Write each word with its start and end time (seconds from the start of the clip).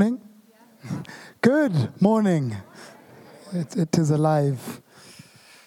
Morning? 0.00 0.20
Good 1.40 2.00
morning. 2.00 2.56
It, 3.52 3.76
it 3.76 3.98
is 3.98 4.12
alive. 4.12 4.80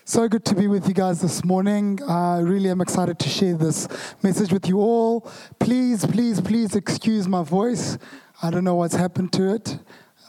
So 0.05 0.25
good 0.29 0.45
to 0.45 0.55
be 0.55 0.67
with 0.67 0.87
you 0.87 0.93
guys 0.93 1.19
this 1.19 1.43
morning. 1.43 1.99
I 2.07 2.39
really 2.39 2.69
am 2.69 2.79
excited 2.79 3.19
to 3.19 3.27
share 3.27 3.57
this 3.57 3.89
message 4.23 4.53
with 4.53 4.69
you 4.69 4.79
all. 4.79 5.29
Please, 5.59 6.05
please, 6.05 6.39
please 6.39 6.77
excuse 6.77 7.27
my 7.27 7.43
voice. 7.43 7.97
I 8.41 8.51
don't 8.51 8.63
know 8.63 8.75
what's 8.75 8.95
happened 8.95 9.33
to 9.33 9.53
it. 9.53 9.77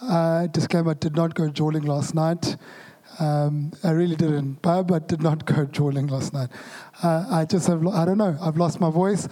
Uh, 0.01 0.47
disclaimer 0.47 0.95
did 0.95 1.15
not 1.15 1.33
go 1.33 1.47
jawling 1.47 1.83
last 1.83 2.13
night. 2.13 2.57
Um, 3.21 3.71
I 3.85 3.91
really 3.91 4.17
didn't. 4.17 4.61
But 4.61 4.91
I 4.91 4.99
did 4.99 5.23
not 5.23 5.45
go 5.45 5.63
jawling 5.63 6.07
last 6.07 6.33
night. 6.33 6.49
Uh, 7.01 7.25
I 7.29 7.45
just 7.45 7.67
have, 7.67 7.87
I 7.87 8.03
don't 8.03 8.17
know, 8.17 8.37
I've 8.41 8.57
lost 8.57 8.81
my 8.81 8.89
voice. 8.89 9.29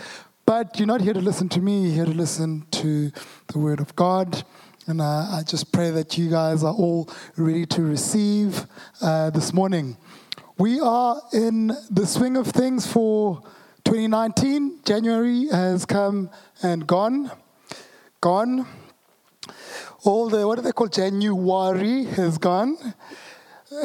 But 0.51 0.77
you're 0.77 0.85
not 0.85 0.99
here 0.99 1.13
to 1.13 1.21
listen 1.21 1.47
to 1.47 1.61
me, 1.61 1.83
you're 1.83 1.93
here 1.93 2.05
to 2.07 2.11
listen 2.11 2.65
to 2.71 3.09
the 3.47 3.57
Word 3.57 3.79
of 3.79 3.95
God. 3.95 4.43
And 4.85 4.99
uh, 4.99 5.05
I 5.05 5.43
just 5.47 5.71
pray 5.71 5.91
that 5.91 6.17
you 6.17 6.29
guys 6.29 6.61
are 6.61 6.73
all 6.73 7.09
ready 7.37 7.65
to 7.67 7.81
receive 7.81 8.65
uh, 9.01 9.29
this 9.29 9.53
morning. 9.53 9.95
We 10.57 10.81
are 10.81 11.21
in 11.31 11.67
the 11.89 12.05
swing 12.05 12.35
of 12.35 12.47
things 12.47 12.85
for 12.85 13.41
2019. 13.85 14.81
January 14.83 15.47
has 15.53 15.85
come 15.85 16.29
and 16.61 16.85
gone. 16.85 17.31
Gone. 18.19 18.67
All 20.03 20.27
the, 20.27 20.45
what 20.45 20.55
do 20.55 20.63
they 20.63 20.73
call 20.73 20.88
January 20.88 22.03
has 22.03 22.38
gone. 22.38 22.75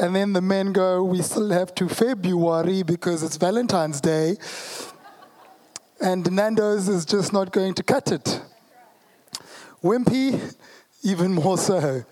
And 0.00 0.16
then 0.16 0.32
the 0.32 0.40
men 0.40 0.72
go, 0.72 1.04
we 1.04 1.22
still 1.22 1.50
have 1.50 1.76
to 1.76 1.88
February 1.88 2.82
because 2.82 3.22
it's 3.22 3.36
Valentine's 3.36 4.00
Day. 4.00 4.34
And 6.00 6.30
Nando's 6.30 6.88
is 6.88 7.04
just 7.04 7.32
not 7.32 7.52
going 7.52 7.74
to 7.74 7.82
cut 7.82 8.12
it. 8.12 8.40
Wimpy 9.82 10.54
even 11.02 11.32
more 11.32 11.56
so. 11.56 12.04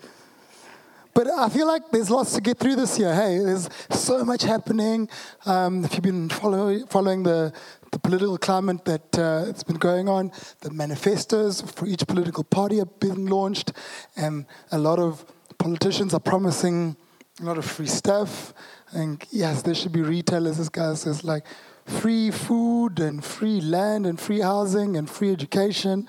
But 1.13 1.27
I 1.27 1.47
feel 1.47 1.65
like 1.65 1.91
there's 1.91 2.09
lots 2.09 2.33
to 2.33 2.41
get 2.41 2.57
through 2.57 2.75
this 2.75 2.99
year. 2.99 3.15
Hey, 3.15 3.37
there's 3.39 3.69
so 3.89 4.25
much 4.25 4.41
happening. 4.43 5.07
Um, 5.45 5.85
if 5.85 5.93
you've 5.93 6.03
been 6.03 6.27
follow, 6.27 6.85
following 6.87 7.23
the, 7.23 7.53
the 7.91 7.99
political 7.99 8.37
climate 8.37 8.83
that 8.83 9.17
uh, 9.17 9.45
it's 9.47 9.63
been 9.63 9.77
going 9.77 10.09
on, 10.09 10.33
the 10.59 10.71
manifestos 10.71 11.61
for 11.61 11.85
each 11.85 12.05
political 12.05 12.43
party 12.43 12.81
are 12.81 12.85
being 12.99 13.27
launched, 13.27 13.71
and 14.17 14.45
a 14.73 14.77
lot 14.77 14.99
of 14.99 15.23
politicians 15.57 16.13
are 16.13 16.19
promising 16.19 16.97
a 17.39 17.43
lot 17.45 17.57
of 17.57 17.65
free 17.65 17.87
stuff. 17.87 18.53
And 18.91 19.23
yes, 19.31 19.61
there 19.61 19.73
should 19.73 19.93
be 19.93 20.01
retailers. 20.01 20.57
This 20.57 20.67
guy 20.67 20.93
says 20.95 21.23
like 21.23 21.45
free 21.85 22.31
food 22.31 22.99
and 22.99 23.23
free 23.23 23.61
land 23.61 24.05
and 24.05 24.19
free 24.19 24.41
housing 24.41 24.97
and 24.97 25.09
free 25.09 25.31
education, 25.31 26.07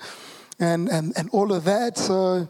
and 0.59 0.89
and 0.89 1.13
and 1.17 1.29
all 1.31 1.53
of 1.53 1.63
that. 1.65 1.97
So 1.97 2.49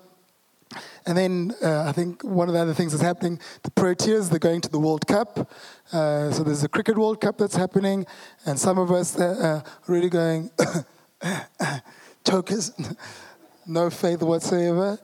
and 1.08 1.18
then 1.18 1.56
uh, 1.64 1.84
I 1.88 1.94
think 1.94 2.24
one 2.24 2.50
of 2.50 2.54
the 2.54 2.60
other 2.60 2.74
things 2.74 2.92
that's 2.92 3.04
happening, 3.04 3.40
the 3.64 3.72
Proteas, 3.72 4.30
they're 4.30 4.40
going 4.40 4.60
to 4.62 4.70
the 4.70 4.80
World 4.80 5.08
Cup. 5.08 5.50
Uh, 5.94 6.32
so 6.32 6.44
there's 6.44 6.64
a 6.64 6.68
Cricket 6.68 6.98
World 6.98 7.22
Cup 7.22 7.38
that's 7.38 7.56
happening, 7.56 8.06
and 8.46 8.60
some 8.60 8.78
of 8.78 8.92
us 8.92 9.18
are 9.18 9.64
really 9.88 10.10
going, 10.10 10.52
chokers, 12.28 12.74
no 13.68 13.90
faith 13.90 14.22
whatsoever. 14.22 15.00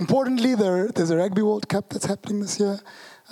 Importantly, 0.00 0.54
there, 0.54 0.88
there's 0.94 1.10
a 1.10 1.16
Rugby 1.16 1.42
World 1.42 1.68
Cup 1.68 1.90
that's 1.90 2.04
happening 2.04 2.40
this 2.40 2.60
year, 2.60 2.78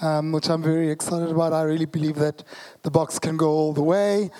um, 0.02 0.32
which 0.32 0.50
I'm 0.50 0.64
very 0.64 0.90
excited 0.90 1.30
about. 1.30 1.52
I 1.52 1.62
really 1.62 1.84
believe 1.84 2.16
that 2.16 2.42
the 2.82 2.90
Boks 2.90 3.20
can 3.20 3.36
go 3.36 3.50
all 3.50 3.72
the 3.72 3.84
way. 3.84 4.30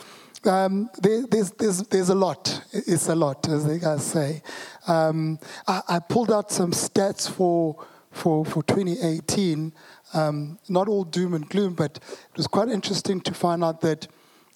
Um, 0.44 0.90
there, 1.00 1.24
there's, 1.30 1.52
there's, 1.52 1.82
there's 1.84 2.08
a 2.08 2.16
lot. 2.16 2.62
It's 2.72 3.08
a 3.08 3.14
lot, 3.14 3.48
as 3.48 3.64
they 3.64 3.78
guys 3.78 4.04
say. 4.04 4.42
Um, 4.88 5.38
I, 5.68 5.82
I, 5.88 5.98
pulled 6.00 6.32
out 6.32 6.50
some 6.50 6.72
stats 6.72 7.30
for, 7.30 7.84
for, 8.10 8.44
for 8.44 8.62
2018. 8.64 9.72
Um, 10.12 10.58
not 10.68 10.88
all 10.88 11.04
doom 11.04 11.34
and 11.34 11.48
gloom, 11.48 11.74
but 11.74 11.98
it 11.98 12.36
was 12.36 12.48
quite 12.48 12.68
interesting 12.68 13.20
to 13.20 13.34
find 13.34 13.62
out 13.62 13.82
that 13.82 14.08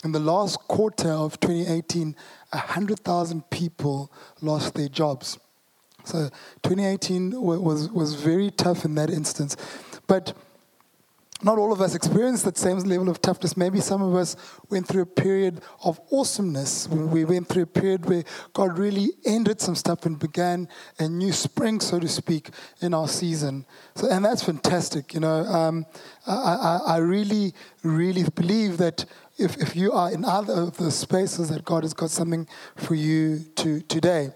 in 0.03 0.11
the 0.11 0.19
last 0.19 0.59
quarter 0.67 1.11
of 1.11 1.39
2018, 1.39 2.17
100,000 2.51 3.51
people 3.51 4.13
lost 4.41 4.75
their 4.75 4.89
jobs. 4.89 5.39
So 6.05 6.29
2018 6.63 7.41
was, 7.41 7.89
was 7.91 8.15
very 8.15 8.51
tough 8.51 8.85
in 8.85 8.95
that 8.97 9.11
instance. 9.11 9.57
But 10.07 10.35
not 11.43 11.59
all 11.59 11.73
of 11.73 11.81
us 11.81 11.95
experienced 11.95 12.45
that 12.45 12.59
same 12.59 12.79
level 12.81 13.09
of 13.09 13.23
toughness. 13.23 13.57
Maybe 13.57 13.81
some 13.81 14.03
of 14.03 14.15
us 14.15 14.37
went 14.69 14.87
through 14.87 15.03
a 15.03 15.07
period 15.07 15.63
of 15.85 16.01
awesomeness. 16.13 16.87
We 16.89 17.25
went 17.25 17.49
through 17.49 17.63
a 17.63 17.67
period 17.67 18.07
where 18.07 18.25
God 18.53 18.79
really 18.79 19.11
ended 19.25 19.61
some 19.61 19.75
stuff 19.75 20.05
and 20.05 20.19
began 20.19 20.69
a 20.99 21.09
new 21.09 21.33
spring, 21.33 21.81
so 21.81 21.99
to 21.99 22.09
speak, 22.09 22.51
in 22.81 22.93
our 22.93 23.09
season. 23.09 23.65
So, 23.95 24.11
and 24.11 24.25
that's 24.25 24.43
fantastic. 24.43 25.15
You 25.15 25.21
know, 25.21 25.45
um, 25.45 25.87
I, 26.27 26.35
I, 26.35 26.81
I 26.87 26.97
really, 26.99 27.55
really 27.83 28.25
believe 28.35 28.77
that 28.79 29.07
if, 29.39 29.57
if 29.57 29.75
you 29.75 29.93
are 29.93 30.13
in 30.13 30.25
either 30.25 30.53
of 30.53 30.77
the 30.77 30.91
spaces, 30.91 31.49
that 31.49 31.65
God 31.65 31.85
has 31.85 31.95
got 31.95 32.11
something 32.11 32.47
for 32.77 32.95
you 32.95 33.41
to, 33.57 33.81
today. 33.83 34.33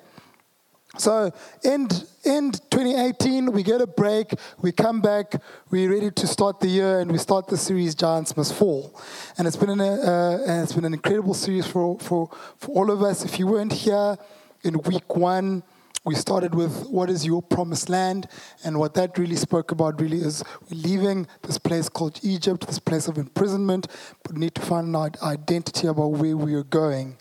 So, 0.96 1.32
end, 1.64 2.06
end 2.24 2.60
2018, 2.70 3.50
we 3.50 3.64
get 3.64 3.80
a 3.80 3.86
break, 3.86 4.32
we 4.62 4.70
come 4.70 5.00
back, 5.00 5.34
we're 5.70 5.90
ready 5.90 6.12
to 6.12 6.26
start 6.26 6.60
the 6.60 6.68
year, 6.68 7.00
and 7.00 7.10
we 7.10 7.18
start 7.18 7.48
the 7.48 7.56
series 7.56 7.96
Giants 7.96 8.36
Must 8.36 8.54
Fall. 8.54 8.94
And 9.36 9.48
it's 9.48 9.56
been 9.56 9.70
an, 9.70 9.80
uh, 9.80 10.38
and 10.46 10.62
it's 10.62 10.72
been 10.72 10.84
an 10.84 10.94
incredible 10.94 11.34
series 11.34 11.66
for, 11.66 11.98
for, 11.98 12.30
for 12.58 12.68
all 12.76 12.92
of 12.92 13.02
us. 13.02 13.24
If 13.24 13.40
you 13.40 13.48
weren't 13.48 13.72
here 13.72 14.16
in 14.62 14.80
week 14.82 15.16
one, 15.16 15.64
we 16.04 16.14
started 16.14 16.54
with 16.54 16.86
what 16.86 17.10
is 17.10 17.26
your 17.26 17.42
promised 17.42 17.88
land, 17.88 18.28
and 18.62 18.78
what 18.78 18.94
that 18.94 19.18
really 19.18 19.36
spoke 19.36 19.72
about 19.72 20.00
really 20.00 20.18
is 20.18 20.44
we're 20.70 20.78
leaving 20.78 21.26
this 21.42 21.58
place 21.58 21.88
called 21.88 22.20
Egypt, 22.22 22.68
this 22.68 22.78
place 22.78 23.08
of 23.08 23.18
imprisonment, 23.18 23.88
but 24.22 24.34
we 24.34 24.38
need 24.38 24.54
to 24.54 24.62
find 24.62 24.94
our 24.94 25.10
identity 25.24 25.88
about 25.88 26.12
where 26.12 26.36
we 26.36 26.54
are 26.54 26.62
going. 26.62 27.16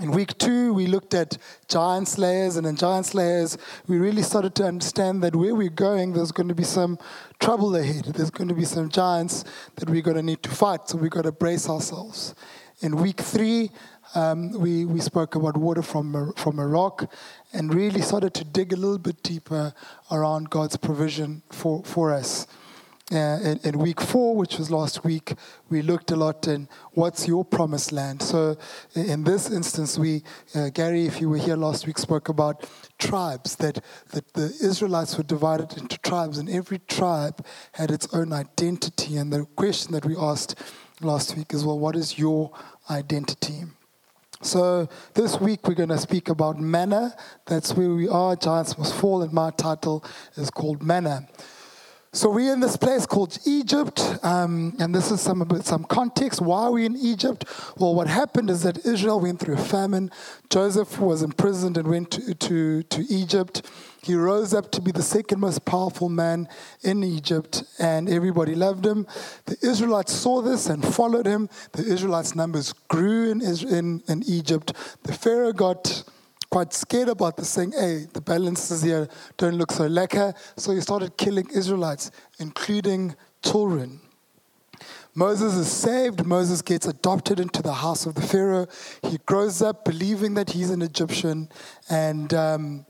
In 0.00 0.12
week 0.12 0.38
two, 0.38 0.72
we 0.74 0.86
looked 0.86 1.12
at 1.12 1.38
giant 1.66 2.06
slayers, 2.06 2.54
and 2.54 2.64
in 2.68 2.76
giant 2.76 3.06
slayers, 3.06 3.58
we 3.88 3.98
really 3.98 4.22
started 4.22 4.54
to 4.54 4.64
understand 4.64 5.24
that 5.24 5.34
where 5.34 5.56
we're 5.56 5.70
going, 5.70 6.12
there's 6.12 6.30
going 6.30 6.46
to 6.46 6.54
be 6.54 6.62
some 6.62 7.00
trouble 7.40 7.74
ahead. 7.74 8.04
There's 8.04 8.30
going 8.30 8.46
to 8.46 8.54
be 8.54 8.64
some 8.64 8.90
giants 8.90 9.42
that 9.74 9.90
we're 9.90 10.02
going 10.02 10.16
to 10.16 10.22
need 10.22 10.40
to 10.44 10.50
fight, 10.50 10.88
so 10.88 10.98
we've 10.98 11.10
got 11.10 11.22
to 11.22 11.32
brace 11.32 11.68
ourselves. 11.68 12.36
In 12.80 12.94
week 12.94 13.20
three, 13.20 13.72
um, 14.14 14.52
we, 14.52 14.84
we 14.84 15.00
spoke 15.00 15.34
about 15.34 15.56
water 15.56 15.82
from 15.82 16.14
a, 16.14 16.32
from 16.40 16.60
a 16.60 16.66
rock 16.66 17.12
and 17.52 17.74
really 17.74 18.00
started 18.00 18.34
to 18.34 18.44
dig 18.44 18.72
a 18.72 18.76
little 18.76 18.98
bit 18.98 19.20
deeper 19.24 19.74
around 20.12 20.48
God's 20.48 20.76
provision 20.76 21.42
for, 21.50 21.82
for 21.82 22.14
us. 22.14 22.46
Uh, 23.10 23.38
in, 23.42 23.60
in, 23.64 23.78
week 23.78 24.02
four, 24.02 24.36
which 24.36 24.58
was 24.58 24.70
last 24.70 25.02
week, 25.02 25.32
we 25.70 25.80
looked 25.80 26.10
a 26.10 26.16
lot 26.16 26.46
in 26.46 26.68
what's 26.92 27.26
your 27.26 27.42
promised 27.42 27.90
land. 27.90 28.20
So, 28.20 28.58
in 28.94 29.24
this 29.24 29.50
instance, 29.50 29.96
we, 29.96 30.22
uh, 30.54 30.68
Gary, 30.68 31.06
if 31.06 31.18
you 31.18 31.30
were 31.30 31.38
here 31.38 31.56
last 31.56 31.86
week, 31.86 31.96
spoke 31.96 32.28
about 32.28 32.68
tribes, 32.98 33.56
that, 33.56 33.82
that 34.10 34.34
the 34.34 34.54
Israelites 34.62 35.16
were 35.16 35.24
divided 35.24 35.78
into 35.78 35.96
tribes, 36.00 36.36
and 36.36 36.50
every 36.50 36.80
tribe 36.80 37.46
had 37.72 37.90
its 37.90 38.12
own 38.12 38.30
identity. 38.34 39.16
And 39.16 39.32
the 39.32 39.46
question 39.56 39.92
that 39.92 40.04
we 40.04 40.14
asked 40.14 40.56
last 41.00 41.34
week 41.34 41.54
is 41.54 41.64
well, 41.64 41.78
what 41.78 41.96
is 41.96 42.18
your 42.18 42.50
identity? 42.90 43.62
So, 44.42 44.86
this 45.14 45.40
week 45.40 45.66
we're 45.66 45.72
going 45.72 45.88
to 45.88 45.96
speak 45.96 46.28
about 46.28 46.60
manna. 46.60 47.16
That's 47.46 47.72
where 47.72 47.88
we 47.88 48.06
are. 48.06 48.36
Giants 48.36 48.76
must 48.76 48.94
fall, 48.94 49.22
and 49.22 49.32
my 49.32 49.50
title 49.50 50.04
is 50.36 50.50
called 50.50 50.82
Manna. 50.82 51.26
So 52.12 52.30
we're 52.30 52.54
in 52.54 52.60
this 52.60 52.78
place 52.78 53.04
called 53.04 53.36
Egypt, 53.44 54.00
um, 54.22 54.74
and 54.80 54.94
this 54.94 55.10
is 55.10 55.20
some 55.20 55.46
some 55.62 55.84
context. 55.84 56.40
Why 56.40 56.62
are 56.62 56.72
we 56.72 56.86
in 56.86 56.96
Egypt? 56.96 57.44
Well, 57.76 57.94
what 57.94 58.06
happened 58.06 58.48
is 58.48 58.62
that 58.62 58.86
Israel 58.86 59.20
went 59.20 59.40
through 59.40 59.56
a 59.56 59.58
famine. 59.58 60.10
Joseph 60.48 60.98
was 60.98 61.22
imprisoned 61.22 61.76
and 61.76 61.86
went 61.86 62.12
to, 62.12 62.34
to, 62.34 62.82
to 62.82 63.02
Egypt. 63.10 63.70
He 64.02 64.14
rose 64.14 64.54
up 64.54 64.70
to 64.72 64.80
be 64.80 64.90
the 64.90 65.02
second 65.02 65.40
most 65.40 65.66
powerful 65.66 66.08
man 66.08 66.48
in 66.82 67.04
Egypt, 67.04 67.64
and 67.78 68.08
everybody 68.08 68.54
loved 68.54 68.86
him. 68.86 69.06
The 69.44 69.58
Israelites 69.60 70.14
saw 70.14 70.40
this 70.40 70.66
and 70.66 70.82
followed 70.82 71.26
him. 71.26 71.50
The 71.72 71.84
Israelites' 71.84 72.34
numbers 72.34 72.72
grew 72.88 73.30
in, 73.30 73.42
in, 73.42 74.02
in 74.08 74.22
Egypt. 74.26 74.72
The 75.02 75.12
Pharaoh 75.12 75.52
got 75.52 76.04
quite 76.50 76.72
scared 76.72 77.08
about 77.08 77.36
this, 77.36 77.48
saying, 77.48 77.72
hey, 77.72 78.06
the 78.12 78.20
balances 78.20 78.82
here 78.82 79.08
don't 79.36 79.56
look 79.56 79.72
so 79.72 79.88
lekker. 79.88 80.34
So 80.56 80.72
he 80.72 80.80
started 80.80 81.16
killing 81.16 81.48
Israelites, 81.54 82.10
including 82.38 83.14
children. 83.42 84.00
Moses 85.14 85.54
is 85.54 85.70
saved. 85.70 86.24
Moses 86.24 86.62
gets 86.62 86.86
adopted 86.86 87.40
into 87.40 87.60
the 87.60 87.72
house 87.72 88.06
of 88.06 88.14
the 88.14 88.22
Pharaoh. 88.22 88.66
He 89.02 89.18
grows 89.26 89.62
up 89.62 89.84
believing 89.84 90.34
that 90.34 90.50
he's 90.50 90.70
an 90.70 90.82
Egyptian 90.82 91.48
and. 91.88 92.32
Um, 92.32 92.86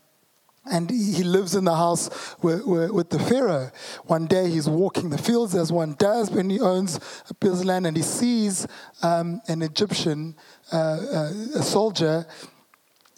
and 0.70 0.90
he 0.90 1.22
lives 1.22 1.54
in 1.54 1.64
the 1.64 1.74
house 1.74 2.10
with, 2.42 3.08
the 3.08 3.18
Pharaoh. 3.18 3.70
One 4.04 4.26
day 4.26 4.50
he's 4.50 4.68
walking 4.68 5.08
the 5.08 5.16
fields 5.16 5.54
as 5.54 5.72
one 5.72 5.94
does 5.98 6.30
when 6.30 6.50
he 6.50 6.60
owns 6.60 7.00
a 7.30 7.32
piece 7.32 7.52
of 7.52 7.64
land 7.64 7.86
and 7.86 7.96
he 7.96 8.02
sees 8.02 8.66
um, 9.02 9.40
an 9.48 9.62
Egyptian, 9.62 10.36
uh, 10.70 10.76
uh, 10.76 11.32
a 11.54 11.62
soldier, 11.62 12.26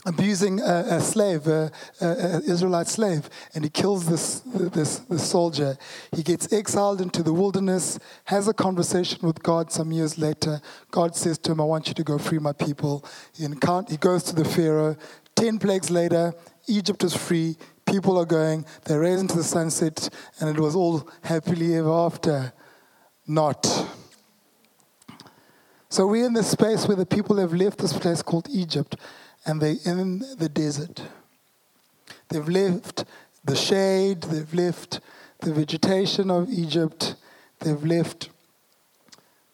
abusing 0.07 0.61
a, 0.61 0.85
a 0.89 1.01
slave, 1.01 1.47
an 1.47 1.71
Israelite 2.47 2.87
slave, 2.87 3.29
and 3.55 3.65
he 3.65 3.71
kills 3.71 4.07
this, 4.07 4.41
this, 4.41 5.01
this 5.01 5.29
soldier. 5.29 5.77
He 6.13 6.23
gets 6.23 6.53
exiled 6.53 7.01
into 7.01 7.23
the 7.23 7.33
wilderness, 7.33 7.99
has 8.25 8.49
a 8.49 8.55
conversation 8.55 9.19
with 9.27 9.43
God 9.43 9.71
some 9.71 9.93
years 9.93 10.17
later. 10.17 10.61
God 10.91 11.15
says 11.15 11.39
to 11.39 11.53
him, 11.53 11.61
I 11.61 11.65
want 11.65 11.89
you 11.89 11.95
to 11.95 12.03
go 12.05 12.19
free 12.19 12.39
my 12.39 12.53
people. 12.53 13.05
He, 13.37 13.45
he 13.45 13.97
goes 13.97 14.23
to 14.25 14.35
the 14.35 14.45
Pharaoh. 14.45 14.97
Ten 15.37 15.59
plagues 15.59 15.91
later, 15.91 16.35
Egypt 16.67 17.05
is 17.05 17.15
free. 17.15 17.57
People 17.85 18.19
are 18.19 18.27
going, 18.27 18.65
they're 18.85 19.01
raised 19.01 19.21
into 19.21 19.37
the 19.37 19.45
sunset, 19.45 20.09
and 20.41 20.49
it 20.49 20.61
was 20.61 20.75
all 20.75 21.09
happily 21.23 21.77
ever 21.77 21.91
after. 21.91 22.53
Not. 23.27 23.67
So 25.89 26.07
we're 26.07 26.27
in 26.27 26.33
this 26.33 26.51
space 26.51 26.87
where 26.87 26.97
the 26.97 27.07
people 27.07 27.37
have 27.37 27.53
left 27.53 27.79
this 27.79 27.93
place 27.93 28.23
called 28.23 28.49
Egypt 28.51 28.97
and 29.45 29.61
they're 29.61 29.77
in 29.85 30.21
the 30.39 30.49
desert. 30.49 31.03
They've 32.29 32.49
left 32.49 33.05
the 33.45 33.57
shade, 33.57 34.23
they've 34.23 34.55
left 34.55 35.01
the 35.41 35.53
vegetation 35.53 36.31
of 36.31 36.51
Egypt, 36.51 37.17
they've 37.61 37.85
left 37.85 38.31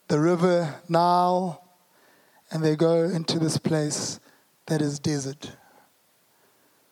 the 0.09 0.19
river 0.19 0.81
Nile, 0.89 1.63
and 2.51 2.65
they 2.65 2.77
go 2.77 3.05
into 3.05 3.39
this 3.39 3.59
place 3.59 4.21
that 4.67 4.83
is 4.83 4.99
desert. 4.99 5.53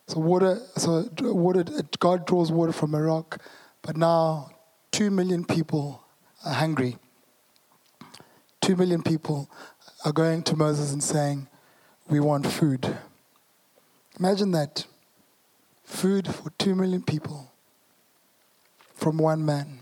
So 0.07 0.21
water, 0.21 0.61
so 0.77 1.09
water, 1.21 1.65
God 1.99 2.27
draws 2.27 2.53
water 2.53 2.73
from 2.73 2.95
a 2.95 3.03
rock, 3.03 3.41
but 3.83 3.97
now 3.97 4.51
two 4.91 5.11
million 5.11 5.45
people 5.45 6.03
are 6.45 6.55
hungry. 6.55 6.99
Two 8.61 8.77
million 8.77 9.03
people 9.03 9.51
are 10.05 10.13
going 10.13 10.43
to 10.45 10.57
Moses 10.57 10.93
and 10.93 11.03
saying, 11.03 11.49
we 12.09 12.21
want 12.21 12.47
food. 12.47 12.97
Imagine 14.19 14.53
that 14.53 14.87
food 15.85 16.33
for 16.33 16.51
two 16.59 16.75
million 16.75 17.03
people 17.03 17.53
from 18.95 19.19
one 19.19 19.45
man. 19.45 19.81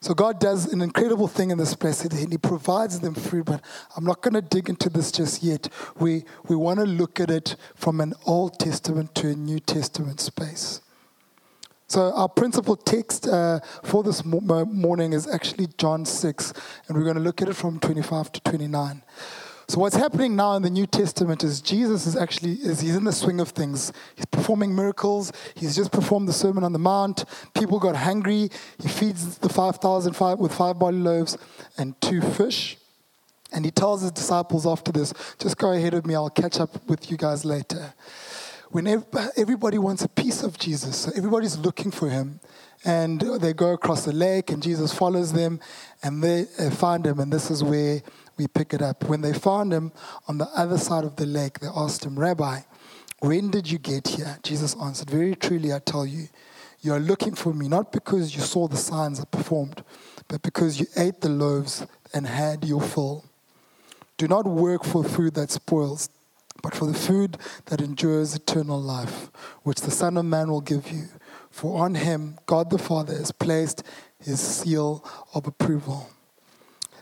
So 0.00 0.14
God 0.14 0.38
does 0.38 0.72
an 0.72 0.82
incredible 0.82 1.26
thing 1.26 1.50
in 1.50 1.58
this 1.58 1.74
place, 1.74 2.04
and 2.04 2.12
He 2.12 2.38
provides 2.38 3.00
them 3.00 3.14
food. 3.14 3.46
But 3.46 3.60
I'm 3.96 4.04
not 4.04 4.22
going 4.22 4.34
to 4.34 4.42
dig 4.42 4.68
into 4.68 4.88
this 4.88 5.10
just 5.10 5.42
yet. 5.42 5.68
We 5.98 6.24
we 6.48 6.54
want 6.54 6.78
to 6.80 6.86
look 6.86 7.18
at 7.18 7.30
it 7.30 7.56
from 7.74 8.00
an 8.00 8.14
Old 8.24 8.58
Testament 8.58 9.14
to 9.16 9.30
a 9.30 9.34
New 9.34 9.58
Testament 9.58 10.20
space. 10.20 10.80
So 11.88 12.12
our 12.14 12.28
principal 12.28 12.76
text 12.76 13.28
uh, 13.28 13.60
for 13.84 14.02
this 14.02 14.24
morning 14.24 15.12
is 15.12 15.28
actually 15.28 15.68
John 15.78 16.04
6, 16.04 16.52
and 16.88 16.96
we're 16.96 17.04
going 17.04 17.16
to 17.16 17.22
look 17.22 17.40
at 17.42 17.48
it 17.48 17.54
from 17.54 17.78
25 17.78 18.32
to 18.32 18.40
29. 18.40 19.02
So 19.68 19.80
what's 19.80 19.96
happening 19.96 20.36
now 20.36 20.54
in 20.54 20.62
the 20.62 20.70
New 20.70 20.86
Testament 20.86 21.42
is 21.42 21.60
Jesus 21.60 22.06
is 22.06 22.16
actually 22.16 22.52
is 22.52 22.80
he's 22.80 22.94
in 22.94 23.02
the 23.02 23.12
swing 23.12 23.40
of 23.40 23.48
things. 23.48 23.92
He's 24.14 24.26
performing 24.26 24.74
miracles. 24.76 25.32
He's 25.56 25.74
just 25.74 25.90
performed 25.90 26.28
the 26.28 26.32
Sermon 26.32 26.62
on 26.62 26.72
the 26.72 26.78
Mount. 26.78 27.24
People 27.52 27.80
got 27.80 27.96
hungry. 27.96 28.48
He 28.80 28.88
feeds 28.88 29.38
the 29.38 29.48
5,000 29.48 30.38
with 30.38 30.54
five 30.54 30.78
barley 30.78 30.98
loaves 30.98 31.36
and 31.76 32.00
two 32.00 32.20
fish. 32.20 32.76
And 33.52 33.64
he 33.64 33.72
tells 33.72 34.02
his 34.02 34.12
disciples 34.12 34.66
after 34.66 34.92
this, 34.92 35.12
just 35.38 35.56
go 35.56 35.72
ahead 35.72 35.94
of 35.94 36.06
me, 36.06 36.14
I'll 36.14 36.30
catch 36.30 36.60
up 36.60 36.86
with 36.88 37.10
you 37.10 37.16
guys 37.16 37.44
later. 37.44 37.92
When 38.76 38.86
everybody 39.38 39.78
wants 39.78 40.04
a 40.04 40.08
piece 40.08 40.42
of 40.42 40.58
Jesus, 40.58 40.98
so 40.98 41.12
everybody's 41.16 41.56
looking 41.56 41.90
for 41.90 42.10
him, 42.10 42.40
and 42.84 43.18
they 43.40 43.54
go 43.54 43.72
across 43.72 44.04
the 44.04 44.12
lake, 44.12 44.50
and 44.50 44.62
Jesus 44.62 44.92
follows 44.92 45.32
them, 45.32 45.60
and 46.02 46.22
they 46.22 46.44
find 46.72 47.06
him, 47.06 47.18
and 47.18 47.32
this 47.32 47.50
is 47.50 47.64
where 47.64 48.02
we 48.36 48.46
pick 48.48 48.74
it 48.74 48.82
up. 48.82 49.04
When 49.04 49.22
they 49.22 49.32
found 49.32 49.72
him 49.72 49.92
on 50.28 50.36
the 50.36 50.44
other 50.54 50.76
side 50.76 51.04
of 51.04 51.16
the 51.16 51.24
lake, 51.24 51.60
they 51.60 51.68
asked 51.74 52.04
him, 52.04 52.18
Rabbi, 52.18 52.58
when 53.20 53.50
did 53.50 53.70
you 53.70 53.78
get 53.78 54.08
here? 54.08 54.38
Jesus 54.42 54.76
answered, 54.76 55.08
Very 55.08 55.34
truly, 55.34 55.72
I 55.72 55.78
tell 55.78 56.04
you, 56.04 56.28
you 56.82 56.92
are 56.92 57.00
looking 57.00 57.34
for 57.34 57.54
me 57.54 57.68
not 57.68 57.92
because 57.92 58.36
you 58.36 58.42
saw 58.42 58.68
the 58.68 58.76
signs 58.76 59.18
I 59.20 59.24
performed, 59.24 59.82
but 60.28 60.42
because 60.42 60.78
you 60.78 60.84
ate 60.98 61.22
the 61.22 61.30
loaves 61.30 61.86
and 62.12 62.26
had 62.26 62.62
your 62.62 62.82
fill. 62.82 63.24
Do 64.18 64.28
not 64.28 64.44
work 64.44 64.84
for 64.84 65.02
food 65.02 65.32
that 65.36 65.50
spoils, 65.50 66.10
but 66.66 66.74
for 66.74 66.86
the 66.86 66.98
food 66.98 67.38
that 67.66 67.80
endures 67.80 68.34
eternal 68.34 68.82
life, 68.82 69.30
which 69.62 69.82
the 69.82 69.90
Son 69.92 70.16
of 70.16 70.24
Man 70.24 70.50
will 70.50 70.60
give 70.60 70.90
you. 70.90 71.04
For 71.48 71.80
on 71.84 71.94
him, 71.94 72.40
God 72.44 72.70
the 72.70 72.78
Father 72.78 73.14
has 73.16 73.30
placed 73.30 73.84
his 74.18 74.40
seal 74.40 75.04
of 75.32 75.46
approval. 75.46 76.10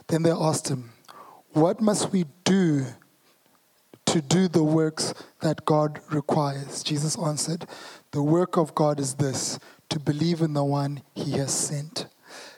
Then 0.09 0.23
they 0.23 0.31
asked 0.31 0.69
him, 0.69 0.93
what 1.55 1.81
must 1.81 2.13
we 2.13 2.27
do 2.45 2.85
to 4.05 4.21
do 4.21 4.49
the 4.49 4.63
works 4.63 5.15
that 5.41 5.65
God 5.65 5.99
requires? 6.11 6.83
Jesus 6.83 7.17
answered, 7.17 7.65
The 8.13 8.23
work 8.23 8.59
of 8.59 8.75
God 8.75 9.01
is 9.01 9.15
this 9.15 9.59
to 9.89 9.99
believe 9.99 10.43
in 10.43 10.53
the 10.53 10.63
one 10.63 11.01
he 11.15 11.39
has 11.39 11.55
sent. 11.55 12.05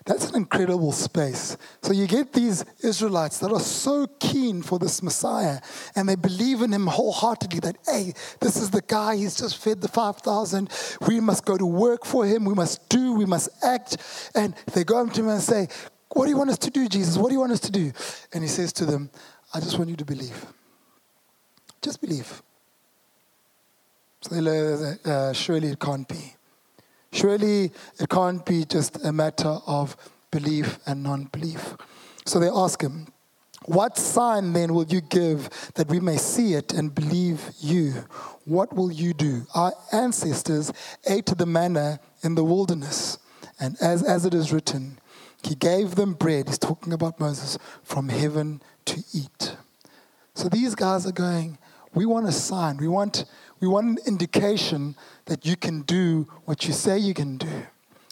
That's 0.07 0.31
an 0.31 0.35
incredible 0.35 0.91
space. 0.91 1.57
So 1.83 1.93
you 1.93 2.09
get 2.09 2.33
these 2.33 2.65
Israelites 2.83 3.39
that 3.39 3.53
are 3.53 3.61
so 3.61 4.07
keen 4.37 4.63
for 4.63 4.79
this 4.79 5.03
Messiah 5.03 5.61
and 5.95 6.09
they 6.09 6.15
believe 6.15 6.61
in 6.61 6.73
him 6.73 6.87
wholeheartedly 6.87 7.61
that, 7.61 7.77
hey, 7.87 8.13
this 8.41 8.57
is 8.57 8.71
the 8.71 8.83
guy, 8.83 9.17
he's 9.17 9.37
just 9.37 9.57
fed 9.57 9.81
the 9.81 9.89
5,000. 9.89 10.69
We 11.09 11.21
must 11.21 11.47
go 11.47 11.57
to 11.57 11.65
work 11.65 12.05
for 12.05 12.27
him. 12.27 12.45
We 12.45 12.53
must 12.53 12.87
do, 12.91 13.15
we 13.15 13.25
must 13.25 13.49
act. 13.65 13.97
And 14.35 14.55
they 14.75 14.85
go 14.85 14.99
up 15.03 15.13
to 15.15 15.23
him 15.23 15.29
and 15.29 15.41
say, 15.41 15.69
what 16.11 16.25
do 16.25 16.31
you 16.31 16.37
want 16.37 16.51
us 16.51 16.59
to 16.59 16.71
do, 16.71 16.87
Jesus? 16.87 17.17
What 17.17 17.29
do 17.29 17.35
you 17.35 17.41
want 17.41 17.53
us 17.53 17.61
to 17.61 17.73
do? 17.73 17.93
And 18.33 18.43
he 18.43 18.49
says 18.49 18.73
to 18.75 18.85
them, 18.85 19.11
I 19.55 19.61
just 19.61 19.79
want 19.79 19.89
you 19.89 19.97
to 19.97 20.05
believe. 20.05 20.47
Just 21.81 22.01
believe. 22.01 22.43
So 24.21 24.35
they 24.35 25.11
uh, 25.11 25.33
surely 25.33 25.69
it 25.69 25.79
can't 25.79 26.07
be. 26.07 26.35
Surely 27.13 27.73
it 27.99 28.09
can't 28.11 28.45
be 28.45 28.65
just 28.65 29.03
a 29.05 29.13
matter 29.13 29.59
of 29.67 29.97
belief 30.31 30.79
and 30.87 31.03
non 31.03 31.25
belief. 31.25 31.75
So 32.27 32.39
they 32.39 32.49
ask 32.49 32.83
him, 32.83 33.07
What 33.67 33.99
sign 33.99 34.53
then 34.53 34.75
will 34.75 34.87
you 34.87 35.01
give 35.01 35.51
that 35.75 35.89
we 35.89 36.01
may 36.01 36.17
see 36.17 36.55
it 36.55 36.73
and 36.73 36.95
believe 36.95 37.51
you? 37.61 38.05
What 38.45 38.75
will 38.75 38.93
you 38.93 39.13
do? 39.13 39.43
Our 39.55 39.73
ancestors 39.93 40.73
ate 41.09 41.27
the 41.27 41.47
manna 41.47 42.01
in 42.23 42.37
the 42.37 42.45
wilderness, 42.45 43.19
and 43.61 43.77
as, 43.81 44.03
as 44.03 44.25
it 44.25 44.35
is 44.35 44.53
written, 44.53 44.99
he 45.43 45.55
gave 45.55 45.95
them 45.97 46.15
bread, 46.15 46.49
he's 46.49 46.59
talking 46.59 46.93
about 46.93 47.21
Moses, 47.21 47.59
from 47.83 48.09
heaven 48.09 48.63
to 48.87 49.03
eat. 49.13 49.57
So 50.35 50.49
these 50.49 50.75
guys 50.75 51.07
are 51.07 51.13
going, 51.13 51.59
we 51.95 52.05
want 52.05 52.27
a 52.27 52.33
sign. 52.33 52.77
We 52.77 52.89
want, 52.89 53.25
we 53.59 53.67
want 53.67 53.87
an 53.87 53.99
indication 54.07 54.97
that 55.25 55.47
you 55.47 55.57
can 55.57 55.83
do 55.83 56.29
what 56.45 56.67
you 56.67 56.73
say 56.73 56.99
you 56.99 57.15
can 57.15 57.39
do. 57.39 57.67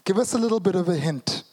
Give 0.04 0.18
us 0.18 0.32
a 0.32 0.38
little 0.38 0.60
bit 0.60 0.74
of 0.74 0.88
a 0.88 0.96
hint. 0.96 1.44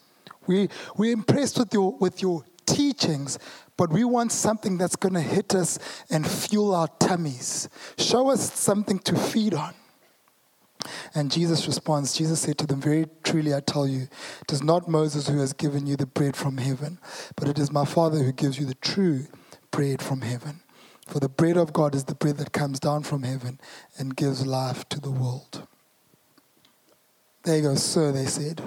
We, 0.47 0.69
we're 0.95 1.13
impressed 1.13 1.59
with 1.59 1.73
your, 1.73 1.91
with 1.97 2.21
your 2.21 2.43
teachings, 2.71 3.37
but 3.77 3.91
we 3.91 4.03
want 4.03 4.31
something 4.31 4.77
that's 4.77 4.95
going 4.95 5.13
to 5.13 5.21
hit 5.21 5.53
us 5.55 5.79
and 6.09 6.27
fuel 6.27 6.73
our 6.75 6.87
tummies. 6.99 7.69
Show 7.97 8.29
us 8.29 8.53
something 8.53 8.99
to 8.99 9.15
feed 9.15 9.53
on. 9.53 9.73
And 11.13 11.31
Jesus 11.31 11.67
responds, 11.67 12.13
Jesus 12.13 12.39
said 12.39 12.57
to 12.59 12.65
them, 12.65 12.81
Very 12.81 13.05
truly 13.23 13.53
I 13.53 13.59
tell 13.59 13.87
you, 13.87 14.07
it 14.41 14.51
is 14.51 14.63
not 14.63 14.87
Moses 14.87 15.27
who 15.27 15.39
has 15.39 15.53
given 15.53 15.85
you 15.85 15.95
the 15.95 16.05
bread 16.05 16.35
from 16.35 16.57
heaven, 16.57 16.97
but 17.35 17.47
it 17.47 17.59
is 17.59 17.71
my 17.71 17.85
Father 17.85 18.19
who 18.19 18.31
gives 18.31 18.59
you 18.59 18.65
the 18.65 18.75
true 18.75 19.25
bread 19.69 20.01
from 20.01 20.21
heaven. 20.21 20.61
For 21.07 21.19
the 21.19 21.29
bread 21.29 21.57
of 21.57 21.73
God 21.73 21.93
is 21.93 22.05
the 22.05 22.15
bread 22.15 22.37
that 22.37 22.53
comes 22.53 22.79
down 22.79 23.03
from 23.03 23.23
heaven 23.23 23.59
and 23.97 24.15
gives 24.15 24.45
life 24.45 24.87
to 24.89 24.99
the 24.99 25.11
world. 25.11 25.67
There 27.43 27.57
you 27.57 27.63
go, 27.63 27.75
sir, 27.75 28.11
they 28.11 28.25
said. 28.25 28.61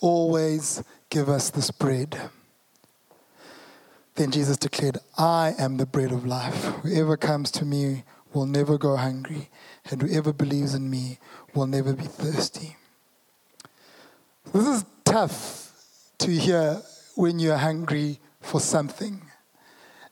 Always 0.00 0.82
give 1.10 1.28
us 1.28 1.50
this 1.50 1.70
bread. 1.70 2.30
Then 4.16 4.30
Jesus 4.30 4.56
declared, 4.56 4.98
I 5.18 5.54
am 5.58 5.76
the 5.76 5.84
bread 5.84 6.10
of 6.10 6.26
life. 6.26 6.64
Whoever 6.82 7.18
comes 7.18 7.50
to 7.52 7.66
me 7.66 8.04
will 8.32 8.46
never 8.46 8.78
go 8.78 8.96
hungry, 8.96 9.50
and 9.90 10.02
whoever 10.02 10.32
believes 10.32 10.74
in 10.74 10.90
me 10.90 11.18
will 11.54 11.66
never 11.66 11.92
be 11.92 12.04
thirsty. 12.04 12.76
This 14.52 14.66
is 14.66 14.84
tough 15.04 15.72
to 16.18 16.30
hear 16.30 16.80
when 17.14 17.38
you're 17.38 17.58
hungry 17.58 18.18
for 18.40 18.58
something. 18.58 19.22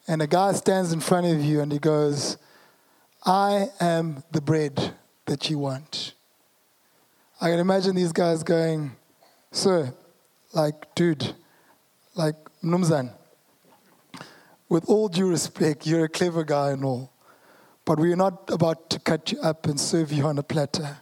And 0.07 0.21
a 0.21 0.27
guy 0.27 0.53
stands 0.53 0.93
in 0.93 0.99
front 0.99 1.25
of 1.25 1.43
you 1.43 1.61
and 1.61 1.71
he 1.71 1.79
goes, 1.79 2.37
I 3.25 3.69
am 3.79 4.23
the 4.31 4.41
bread 4.41 4.93
that 5.25 5.49
you 5.49 5.57
want. 5.57 6.13
I 7.41 7.49
can 7.49 7.59
imagine 7.59 7.95
these 7.95 8.11
guys 8.11 8.43
going, 8.43 8.95
Sir, 9.51 9.93
like, 10.53 10.93
dude, 10.93 11.33
like, 12.13 12.35
Numzan, 12.63 13.11
with 14.69 14.85
all 14.87 15.07
due 15.07 15.29
respect, 15.29 15.85
you're 15.85 16.05
a 16.05 16.09
clever 16.09 16.43
guy 16.43 16.71
and 16.71 16.83
all. 16.83 17.11
But 17.85 17.99
we 17.99 18.11
are 18.11 18.15
not 18.15 18.49
about 18.49 18.89
to 18.89 18.99
cut 18.99 19.31
you 19.31 19.39
up 19.41 19.67
and 19.67 19.79
serve 19.79 20.11
you 20.11 20.25
on 20.25 20.37
a 20.39 20.43
platter. 20.43 20.97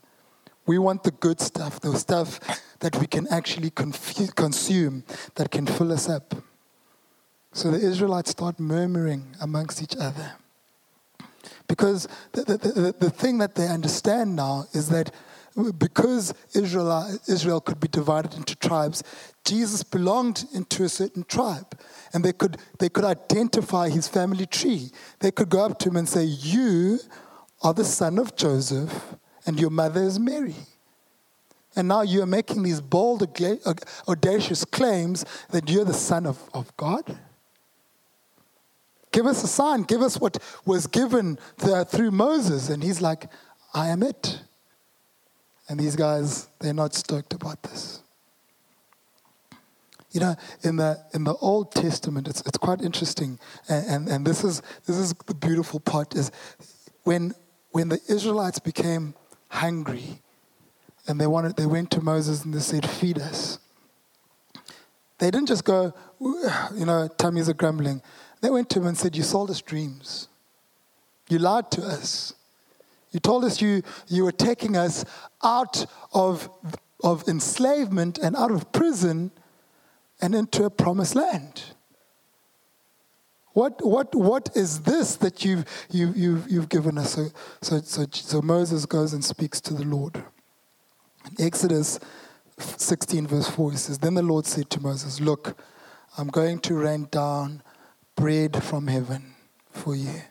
We 0.66 0.78
want 0.78 1.04
the 1.04 1.12
good 1.12 1.40
stuff, 1.40 1.80
the 1.80 1.98
stuff 1.98 2.40
that 2.80 2.98
we 2.98 3.08
can 3.08 3.28
actually 3.30 3.70
consume, 3.70 5.04
that 5.36 5.52
can 5.52 5.66
fill 5.66 5.92
us 5.92 6.10
up. 6.10 6.36
So 7.54 7.72
the 7.72 7.78
Israelites 7.78 8.32
start 8.32 8.60
murmuring 8.60 9.36
amongst 9.40 9.82
each 9.82 9.96
other. 9.96 10.34
Because 11.68 12.08
the, 12.34 12.44
the, 12.44 12.58
the, 12.58 12.96
the 13.00 13.10
thing 13.10 13.38
that 13.38 13.56
they 13.56 13.68
understand 13.68 14.36
now 14.36 14.66
is 14.74 14.90
that 14.90 15.14
because 15.78 16.34
Israel, 16.54 17.20
Israel 17.28 17.62
could 17.62 17.80
be 17.80 17.88
divided 17.88 18.34
into 18.34 18.56
tribes, 18.56 19.04
Jesus 19.46 19.84
belonged 19.84 20.46
into 20.54 20.84
a 20.84 20.90
certain 20.90 21.24
tribe. 21.24 21.80
And 22.14 22.24
they 22.24 22.34
could, 22.34 22.58
they 22.80 22.90
could 22.90 23.04
identify 23.04 23.90
his 23.90 24.08
family 24.08 24.46
tree. 24.46 24.92
They 25.20 25.32
could 25.32 25.50
go 25.50 25.66
up 25.66 25.80
to 25.80 25.90
him 25.90 25.98
and 25.98 26.10
say, 26.10 26.24
You 26.24 27.00
are 27.62 27.74
the 27.74 27.86
son 27.86 28.20
of 28.20 28.36
Joseph, 28.36 29.16
and 29.46 29.60
your 29.60 29.70
mother 29.70 30.04
is 30.04 30.20
Mary. 30.20 30.56
And 31.76 31.88
now 31.88 32.02
you're 32.02 32.26
making 32.26 32.64
these 32.64 32.82
bold, 32.82 33.24
audacious 34.08 34.66
claims 34.66 35.26
that 35.50 35.70
you're 35.70 35.86
the 35.86 35.94
son 35.94 36.26
of, 36.26 36.40
of 36.54 36.76
God? 36.78 37.18
Give 39.12 39.26
us 39.26 39.44
a 39.44 39.48
sign. 39.48 39.84
Give 39.84 40.02
us 40.02 40.20
what 40.20 40.38
was 40.66 40.88
given 40.88 41.38
uh, 41.62 41.84
through 41.84 42.12
Moses. 42.12 42.70
And 42.70 42.84
he's 42.84 43.02
like, 43.02 43.28
I 43.74 43.90
am 43.90 44.04
it. 44.04 44.42
And 45.70 45.80
these 45.80 45.96
guys, 45.96 46.50
they're 46.60 46.74
not 46.74 46.94
stoked 46.94 47.34
about 47.34 47.64
this. 47.64 48.02
You 50.12 50.20
know, 50.20 50.36
in 50.62 50.76
the 50.76 51.00
in 51.14 51.24
the 51.24 51.34
Old 51.36 51.72
Testament, 51.72 52.28
it's 52.28 52.42
it's 52.42 52.58
quite 52.58 52.82
interesting, 52.82 53.40
and, 53.68 53.86
and, 53.88 54.10
and 54.10 54.28
this 54.28 54.44
is 54.44 54.62
this 54.86 54.96
is 54.96 55.14
the 55.26 55.34
beautiful 55.34 55.80
part 55.80 56.16
is 56.16 56.32
when 57.04 57.34
when 57.72 57.90
the 57.90 58.00
Israelites 58.08 58.60
became 58.60 59.16
hungry, 59.50 60.22
and 61.08 61.20
they 61.20 61.26
wanted 61.26 61.56
they 61.56 61.66
went 61.66 61.90
to 61.92 62.02
Moses 62.02 62.46
and 62.46 62.54
they 62.54 62.60
said, 62.60 62.88
"Feed 62.88 63.18
us." 63.18 63.58
They 65.18 65.32
didn't 65.32 65.48
just 65.48 65.64
go, 65.64 65.94
you 66.20 66.86
know, 66.86 67.08
tummies 67.18 67.48
are 67.50 67.54
grumbling. 67.54 68.02
They 68.42 68.50
went 68.50 68.70
to 68.72 68.80
him 68.80 68.88
and 68.88 68.98
said, 68.98 69.16
"You 69.16 69.24
sold 69.24 69.50
us 69.50 69.62
dreams. 69.62 70.28
You 71.28 71.40
lied 71.40 71.72
to 71.72 71.82
us. 71.82 72.34
You 73.14 73.20
told 73.20 73.46
us 73.46 73.62
you, 73.62 73.84
you 74.08 74.26
were 74.26 74.32
taking 74.32 74.76
us 74.76 75.06
out 75.44 75.86
of, 76.14 76.50
of 77.04 77.28
enslavement 77.28 78.18
and 78.18 78.36
out 78.36 78.52
of 78.52 78.72
prison 78.72 79.32
and 80.20 80.34
into 80.34 80.66
a 80.66 80.70
promised 80.70 81.16
land. 81.16 81.64
What, 83.54 83.86
what, 83.86 84.16
what 84.16 84.50
is 84.56 84.82
this 84.82 85.16
that 85.18 85.46
you've, 85.46 85.66
you, 85.92 86.12
you've, 86.16 86.50
you've 86.50 86.70
given 86.70 86.98
us? 86.98 87.14
So, 87.14 87.28
so, 87.62 87.82
so, 87.82 88.06
so 88.12 88.42
Moses 88.42 88.88
goes 88.88 89.14
and 89.14 89.24
speaks 89.24 89.62
to 89.62 89.76
the 89.76 89.86
Lord. 89.86 90.16
In 91.38 91.46
Exodus 91.46 92.00
16, 92.58 93.28
verse 93.28 93.48
4, 93.48 93.72
he 93.72 93.78
says, 93.78 94.00
Then 94.00 94.16
the 94.16 94.24
Lord 94.24 94.48
said 94.48 94.72
to 94.72 94.82
Moses, 94.82 95.22
Look, 95.22 95.56
I'm 96.18 96.30
going 96.30 96.60
to 96.60 96.74
rain 96.74 97.08
down 97.12 97.62
bread 98.16 98.64
from 98.64 98.88
heaven 98.88 99.36
for 99.70 99.96
you. 99.96 100.22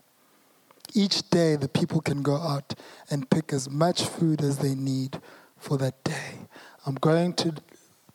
Each 0.95 1.29
day, 1.31 1.57
the 1.57 1.69
people 1.69 2.01
can 2.01 2.23
go 2.23 2.37
out 2.37 2.75
and 3.11 3.29
pick 3.31 3.53
as 3.53 3.71
much 3.71 4.05
food 4.05 4.43
as 4.43 4.59
they 4.59 4.75
need 4.75 5.21
for 5.57 5.79
that 5.79 6.05
day. 6.05 6.41
I'm 6.85 6.97
going 6.97 7.33
to, 7.35 7.55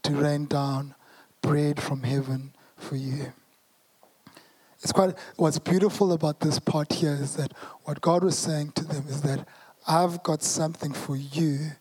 to 0.03 0.12
rain 0.12 0.46
down 0.46 0.93
bread 1.41 1.81
from 1.81 2.03
heaven 2.03 2.53
for 2.75 2.96
you. 2.96 3.34
It's 4.84 4.91
quite, 4.91 5.15
what's 5.38 5.57
beautiful 5.57 6.12
about 6.13 6.39
this 6.39 6.60
part 6.60 6.93
here 6.93 7.17
is 7.19 7.36
that 7.36 7.53
what 7.84 8.00
God 8.01 8.24
was 8.24 8.38
saying 8.38 8.74
to 8.74 8.86
them 8.86 9.05
is 9.07 9.22
that 9.22 9.48
I've 9.88 10.22
got 10.22 10.43
something 10.43 10.93
for 10.93 11.15
you 11.15 11.72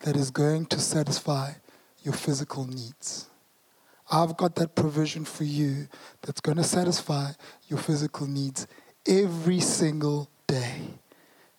that 0.00 0.16
is 0.16 0.30
going 0.30 0.66
to 0.66 0.80
satisfy 0.80 1.52
your 2.02 2.14
physical 2.14 2.66
needs. 2.66 3.28
I've 4.10 4.36
got 4.36 4.56
that 4.56 4.74
provision 4.74 5.24
for 5.24 5.44
you 5.44 5.88
that's 6.22 6.40
going 6.40 6.56
to 6.56 6.64
satisfy 6.64 7.32
your 7.68 7.78
physical 7.78 8.26
needs 8.26 8.66
every 9.06 9.60
single 9.60 10.28
day 10.52 10.74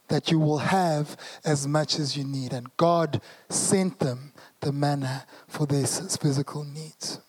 that 0.09 0.29
you 0.29 0.37
will 0.37 0.59
have 0.59 1.17
as 1.43 1.67
much 1.67 1.97
as 1.97 2.15
you 2.15 2.23
need. 2.23 2.53
And 2.53 2.75
God 2.77 3.21
sent 3.49 3.99
them 3.99 4.33
the 4.59 4.71
manna 4.71 5.25
for 5.47 5.65
their 5.65 5.87
physical 5.87 6.63
needs. 6.63 7.19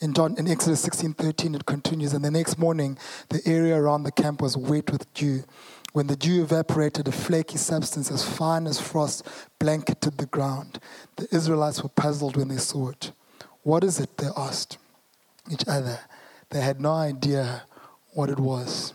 In, 0.00 0.14
John, 0.14 0.36
in 0.38 0.48
Exodus 0.48 0.80
16 0.80 1.14
13, 1.14 1.54
it 1.54 1.66
continues, 1.66 2.12
and 2.12 2.24
the 2.24 2.30
next 2.30 2.58
morning, 2.58 2.98
the 3.28 3.40
area 3.46 3.76
around 3.76 4.02
the 4.02 4.12
camp 4.12 4.40
was 4.40 4.56
wet 4.56 4.90
with 4.90 5.12
dew. 5.14 5.44
When 5.92 6.06
the 6.06 6.16
dew 6.16 6.42
evaporated, 6.42 7.08
a 7.08 7.12
flaky 7.12 7.56
substance 7.56 8.10
as 8.10 8.22
fine 8.22 8.66
as 8.66 8.80
frost 8.80 9.26
blanketed 9.58 10.18
the 10.18 10.26
ground. 10.26 10.78
The 11.16 11.26
Israelites 11.34 11.82
were 11.82 11.88
puzzled 11.88 12.36
when 12.36 12.48
they 12.48 12.58
saw 12.58 12.90
it. 12.90 13.12
What 13.62 13.82
is 13.82 13.98
it? 13.98 14.16
They 14.18 14.28
asked 14.36 14.78
each 15.50 15.64
other. 15.66 15.98
They 16.50 16.60
had 16.60 16.80
no 16.80 16.92
idea 16.92 17.62
what 18.12 18.28
it 18.28 18.38
was. 18.38 18.92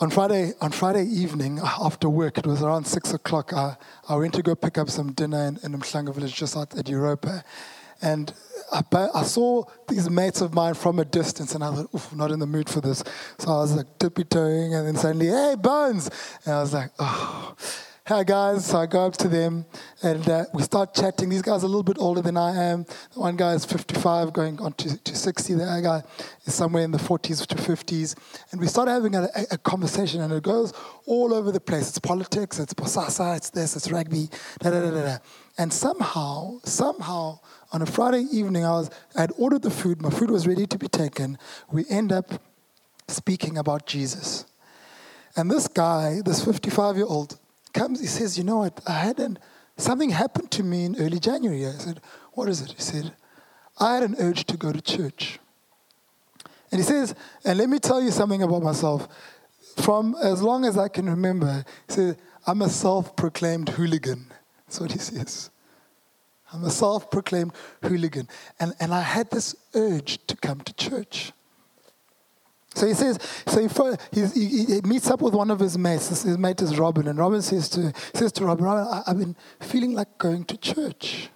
On 0.00 0.10
Friday, 0.10 0.52
on 0.60 0.70
Friday 0.70 1.02
evening 1.06 1.58
uh, 1.58 1.68
after 1.82 2.08
work, 2.08 2.38
it 2.38 2.46
was 2.46 2.62
around 2.62 2.86
six 2.86 3.12
o'clock. 3.12 3.52
I, 3.52 3.76
I 4.08 4.14
went 4.14 4.32
to 4.34 4.42
go 4.42 4.54
pick 4.54 4.78
up 4.78 4.88
some 4.90 5.12
dinner 5.12 5.44
in, 5.48 5.58
in 5.64 5.72
Mhlanga 5.72 6.14
village 6.14 6.36
just 6.36 6.56
out 6.56 6.76
at 6.78 6.88
Europa. 6.88 7.42
And 8.00 8.32
I, 8.72 8.82
I, 9.12 9.24
saw 9.24 9.64
these 9.88 10.08
mates 10.08 10.40
of 10.40 10.54
mine 10.54 10.74
from 10.74 11.00
a 11.00 11.04
distance, 11.04 11.56
and 11.56 11.64
I 11.64 11.74
thought, 11.74 11.92
oof, 11.92 12.14
not 12.14 12.30
in 12.30 12.38
the 12.38 12.46
mood 12.46 12.70
for 12.70 12.80
this. 12.80 13.02
So 13.38 13.48
I 13.48 13.56
was 13.56 13.74
like 13.74 13.98
tippy 13.98 14.22
toeing, 14.22 14.72
and 14.72 14.86
then 14.86 14.94
suddenly, 14.94 15.26
hey, 15.26 15.56
Bones! 15.58 16.08
And 16.44 16.54
I 16.54 16.60
was 16.60 16.72
like, 16.72 16.92
oh. 17.00 17.56
Hi 18.08 18.24
guys, 18.24 18.64
so 18.64 18.78
I 18.78 18.86
go 18.86 19.04
up 19.04 19.18
to 19.18 19.28
them 19.28 19.66
and 20.02 20.26
uh, 20.30 20.46
we 20.54 20.62
start 20.62 20.94
chatting. 20.94 21.28
These 21.28 21.42
guys 21.42 21.62
are 21.62 21.66
a 21.66 21.68
little 21.68 21.82
bit 21.82 21.98
older 21.98 22.22
than 22.22 22.38
I 22.38 22.56
am. 22.56 22.86
One 23.12 23.36
guy 23.36 23.52
is 23.52 23.66
55, 23.66 24.32
going 24.32 24.58
on 24.60 24.72
to, 24.72 24.96
to 24.96 25.14
60. 25.14 25.52
The 25.52 25.64
other 25.64 25.82
guy 25.82 26.02
is 26.46 26.54
somewhere 26.54 26.84
in 26.84 26.90
the 26.90 26.96
40s 26.96 27.46
to 27.46 27.54
50s. 27.54 28.16
And 28.50 28.62
we 28.62 28.66
start 28.66 28.88
having 28.88 29.14
a, 29.14 29.28
a, 29.50 29.58
conversation 29.58 30.22
and 30.22 30.32
it 30.32 30.42
goes 30.42 30.72
all 31.04 31.34
over 31.34 31.52
the 31.52 31.60
place. 31.60 31.90
It's 31.90 31.98
politics, 31.98 32.58
it's 32.58 32.72
Bosasa, 32.72 33.36
it's 33.36 33.50
this, 33.50 33.76
it's 33.76 33.92
rugby, 33.92 34.30
da 34.60 34.70
da 34.70 34.80
da 34.80 34.90
da. 34.90 35.18
And 35.58 35.70
somehow, 35.70 36.60
somehow, 36.64 37.40
on 37.72 37.82
a 37.82 37.86
Friday 37.86 38.22
evening, 38.32 38.64
I 38.64 38.70
was 38.70 38.90
I 39.16 39.20
had 39.20 39.32
ordered 39.36 39.60
the 39.60 39.70
food. 39.70 40.00
My 40.00 40.08
food 40.08 40.30
was 40.30 40.46
ready 40.46 40.66
to 40.66 40.78
be 40.78 40.88
taken. 40.88 41.36
We 41.70 41.84
end 41.90 42.12
up 42.12 42.40
speaking 43.06 43.58
about 43.58 43.84
Jesus. 43.84 44.46
And 45.36 45.50
this 45.50 45.68
guy, 45.68 46.22
this 46.24 46.42
55 46.42 46.96
year 46.96 47.04
old, 47.04 47.38
comes, 47.72 48.00
he 48.00 48.06
says, 48.06 48.38
You 48.38 48.44
know 48.44 48.58
what? 48.58 48.80
I 48.86 48.92
had 48.92 49.18
an, 49.18 49.38
something 49.76 50.10
happened 50.10 50.50
to 50.52 50.62
me 50.62 50.84
in 50.84 50.96
early 51.00 51.18
January. 51.18 51.66
I 51.66 51.72
said, 51.72 52.00
What 52.32 52.48
is 52.48 52.60
it? 52.60 52.72
He 52.72 52.80
said, 52.80 53.12
I 53.78 53.94
had 53.94 54.02
an 54.02 54.16
urge 54.18 54.44
to 54.46 54.56
go 54.56 54.72
to 54.72 54.80
church. 54.80 55.38
And 56.70 56.80
he 56.80 56.84
says, 56.84 57.14
And 57.44 57.58
let 57.58 57.68
me 57.68 57.78
tell 57.78 58.02
you 58.02 58.10
something 58.10 58.42
about 58.42 58.62
myself. 58.62 59.08
From 59.76 60.16
as 60.22 60.42
long 60.42 60.64
as 60.64 60.76
I 60.76 60.88
can 60.88 61.08
remember, 61.08 61.64
he 61.86 61.94
said, 61.94 62.18
I'm 62.46 62.62
a 62.62 62.68
self 62.68 63.14
proclaimed 63.16 63.68
hooligan. 63.70 64.32
That's 64.66 64.80
what 64.80 64.92
he 64.92 64.98
says. 64.98 65.50
I'm 66.52 66.64
a 66.64 66.70
self 66.70 67.10
proclaimed 67.10 67.52
hooligan. 67.82 68.28
And, 68.58 68.74
and 68.80 68.92
I 68.92 69.02
had 69.02 69.30
this 69.30 69.54
urge 69.74 70.26
to 70.26 70.36
come 70.36 70.60
to 70.60 70.72
church. 70.74 71.32
So 72.78 72.86
he 72.86 72.94
says, 72.94 73.18
so 73.48 73.60
he, 74.12 74.26
he, 74.26 74.64
he, 74.64 74.80
meets 74.82 75.10
up 75.10 75.20
with 75.20 75.34
one 75.34 75.50
of 75.50 75.58
his 75.58 75.76
mates. 75.76 76.08
His 76.08 76.38
mate 76.38 76.62
is 76.62 76.78
Robin, 76.78 77.08
and 77.08 77.18
Robin 77.18 77.42
says 77.42 77.68
to 77.70 77.92
says 78.14 78.30
to 78.32 78.44
Robin, 78.44 78.64
Robin, 78.64 78.86
I, 78.86 79.02
have 79.08 79.18
been 79.18 79.34
feeling 79.58 79.94
like 79.94 80.16
going 80.18 80.44
to 80.44 80.56
church. 80.56 81.28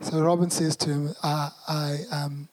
So 0.00 0.20
Robin 0.20 0.50
says 0.50 0.74
to 0.78 0.90
him, 0.90 1.14
I, 1.22 1.50
I, 1.68 1.98
um, 2.10 2.48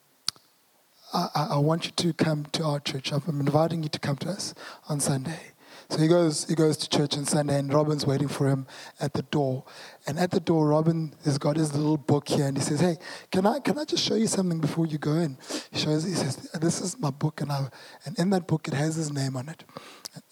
I, 1.14 1.48
I 1.52 1.58
want 1.58 1.86
you 1.86 1.92
to 1.92 2.14
come 2.14 2.46
to 2.52 2.64
our 2.64 2.80
church. 2.80 3.12
I'm 3.12 3.24
inviting 3.28 3.82
you 3.82 3.90
to 3.90 4.00
come 4.00 4.18
to 4.18 4.30
us 4.30 4.54
on 4.88 5.00
Sunday. 5.00 5.54
So 5.90 6.00
he 6.00 6.08
goes, 6.08 6.46
he 6.50 6.56
goes 6.56 6.76
to 6.78 6.90
church 6.90 7.18
on 7.18 7.26
Sunday, 7.26 7.58
and 7.58 7.74
Robin's 7.74 8.06
waiting 8.06 8.28
for 8.28 8.50
him 8.50 8.68
at 9.00 9.14
the 9.14 9.22
door. 9.22 9.64
And 10.06 10.20
at 10.20 10.32
the 10.32 10.40
door, 10.40 10.68
Robin 10.68 11.14
has 11.24 11.38
got 11.38 11.56
his 11.56 11.74
little 11.74 11.98
book 11.98 12.28
here, 12.28 12.46
and 12.46 12.58
he 12.58 12.64
says, 12.64 12.82
"Hey, 12.82 12.98
can 13.32 13.46
I 13.46 13.60
can 13.60 13.78
I 13.78 13.86
just 13.86 14.04
show 14.04 14.16
you 14.16 14.28
something 14.28 14.60
before 14.60 14.86
you 14.86 14.98
go 14.98 15.14
in?" 15.14 15.38
He 15.72 15.80
shows, 15.80 16.04
he 16.04 16.14
says, 16.14 16.36
"This 16.60 16.82
is 16.82 17.00
my 17.00 17.10
book, 17.10 17.40
and 17.40 17.52
I 17.52 17.70
and 18.06 18.20
in 18.20 18.30
that 18.32 18.48
book 18.48 18.68
it 18.68 18.74
has 18.74 18.96
his 18.96 19.12
name 19.12 19.38
on 19.38 19.48
it, 19.48 19.64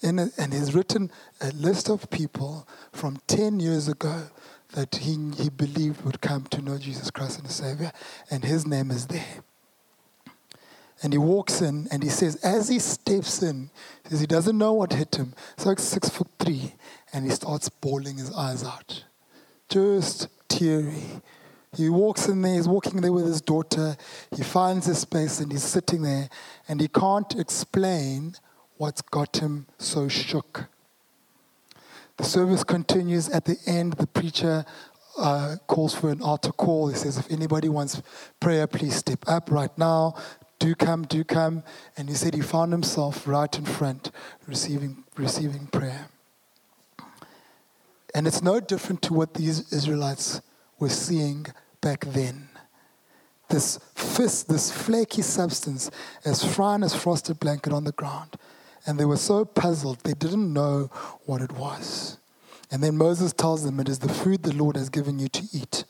in 0.02 0.18
it, 0.18 0.32
and 0.36 0.52
he's 0.52 0.74
written 0.74 1.10
a 1.40 1.50
list 1.52 1.88
of 1.88 2.10
people 2.10 2.68
from 2.92 3.18
ten 3.26 3.60
years 3.60 3.88
ago." 3.88 4.28
That 4.72 4.96
he, 4.96 5.30
he 5.36 5.48
believed 5.48 6.04
would 6.04 6.20
come 6.20 6.46
to 6.50 6.60
know 6.60 6.76
Jesus 6.76 7.08
Christ 7.12 7.38
and 7.38 7.48
the 7.48 7.52
Savior, 7.52 7.92
and 8.30 8.44
his 8.44 8.66
name 8.66 8.90
is 8.90 9.06
there. 9.06 9.44
And 11.02 11.12
he 11.12 11.18
walks 11.18 11.60
in 11.60 11.88
and 11.90 12.02
he 12.02 12.08
says, 12.08 12.36
as 12.36 12.68
he 12.68 12.78
steps 12.78 13.42
in, 13.42 13.70
he 14.04 14.10
says 14.10 14.20
he 14.20 14.26
doesn't 14.26 14.56
know 14.56 14.72
what 14.72 14.92
hit 14.92 15.16
him. 15.16 15.34
So 15.56 15.68
like 15.68 15.78
six 15.78 16.08
foot 16.08 16.28
three, 16.38 16.74
and 17.12 17.24
he 17.24 17.30
starts 17.30 17.68
bawling 17.68 18.16
his 18.16 18.34
eyes 18.34 18.64
out. 18.64 19.04
Just 19.68 20.28
teary. 20.48 21.02
He 21.76 21.90
walks 21.90 22.28
in 22.28 22.40
there, 22.40 22.54
he's 22.54 22.68
walking 22.68 23.00
there 23.02 23.12
with 23.12 23.26
his 23.26 23.42
daughter. 23.42 23.96
He 24.34 24.42
finds 24.42 24.86
his 24.86 24.98
space 24.98 25.40
and 25.40 25.52
he's 25.52 25.62
sitting 25.62 26.02
there 26.02 26.30
and 26.68 26.80
he 26.80 26.88
can't 26.88 27.38
explain 27.38 28.34
what's 28.78 29.02
got 29.02 29.36
him 29.36 29.66
so 29.78 30.08
shook. 30.08 30.68
The 32.16 32.24
service 32.24 32.64
continues. 32.64 33.28
At 33.28 33.44
the 33.44 33.58
end, 33.66 33.94
the 33.94 34.06
preacher 34.06 34.64
uh, 35.18 35.56
calls 35.66 35.94
for 35.94 36.10
an 36.10 36.22
altar 36.22 36.52
call. 36.52 36.88
He 36.88 36.96
says, 36.96 37.18
If 37.18 37.30
anybody 37.30 37.68
wants 37.68 38.00
prayer, 38.40 38.66
please 38.66 38.96
step 38.96 39.22
up 39.26 39.50
right 39.50 39.76
now 39.76 40.14
do 40.58 40.74
come, 40.74 41.02
do 41.02 41.24
come. 41.24 41.62
And 41.96 42.08
he 42.08 42.14
said 42.14 42.34
he 42.34 42.40
found 42.40 42.72
himself 42.72 43.26
right 43.26 43.56
in 43.56 43.64
front, 43.64 44.10
receiving, 44.46 45.04
receiving 45.16 45.66
prayer. 45.66 46.08
And 48.14 48.26
it's 48.26 48.42
no 48.42 48.60
different 48.60 49.02
to 49.02 49.14
what 49.14 49.34
these 49.34 49.72
Israelites 49.72 50.40
were 50.78 50.88
seeing 50.88 51.46
back 51.80 52.04
then. 52.04 52.48
This 53.48 53.78
fist, 53.94 54.48
this 54.48 54.72
flaky 54.72 55.22
substance, 55.22 55.90
as 56.24 56.42
fine 56.42 56.82
as 56.82 56.94
frosted 56.94 57.38
blanket 57.38 57.72
on 57.72 57.84
the 57.84 57.92
ground. 57.92 58.36
And 58.86 58.98
they 58.98 59.04
were 59.04 59.16
so 59.16 59.44
puzzled, 59.44 60.00
they 60.00 60.14
didn't 60.14 60.52
know 60.52 60.90
what 61.24 61.42
it 61.42 61.52
was. 61.52 62.18
And 62.70 62.82
then 62.82 62.96
Moses 62.96 63.32
tells 63.32 63.64
them, 63.64 63.78
It 63.78 63.88
is 63.88 64.00
the 64.00 64.08
food 64.08 64.42
the 64.42 64.54
Lord 64.54 64.76
has 64.76 64.88
given 64.88 65.18
you 65.18 65.28
to 65.28 65.42
eat. 65.52 65.84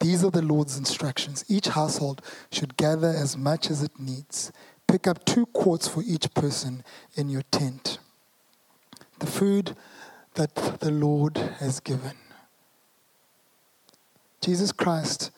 These 0.00 0.24
are 0.24 0.30
the 0.30 0.42
Lord's 0.42 0.78
instructions. 0.78 1.44
Each 1.48 1.68
household 1.68 2.22
should 2.52 2.76
gather 2.76 3.08
as 3.08 3.36
much 3.36 3.70
as 3.70 3.82
it 3.82 3.98
needs. 3.98 4.52
Pick 4.86 5.06
up 5.06 5.24
two 5.24 5.46
quarts 5.46 5.88
for 5.88 6.02
each 6.06 6.32
person 6.34 6.84
in 7.16 7.28
your 7.28 7.42
tent. 7.50 7.98
The 9.18 9.26
food 9.26 9.74
that 10.34 10.54
the 10.80 10.92
Lord 10.92 11.36
has 11.36 11.80
given. 11.80 12.16
Jesus 14.40 14.70
Christ 14.70 15.32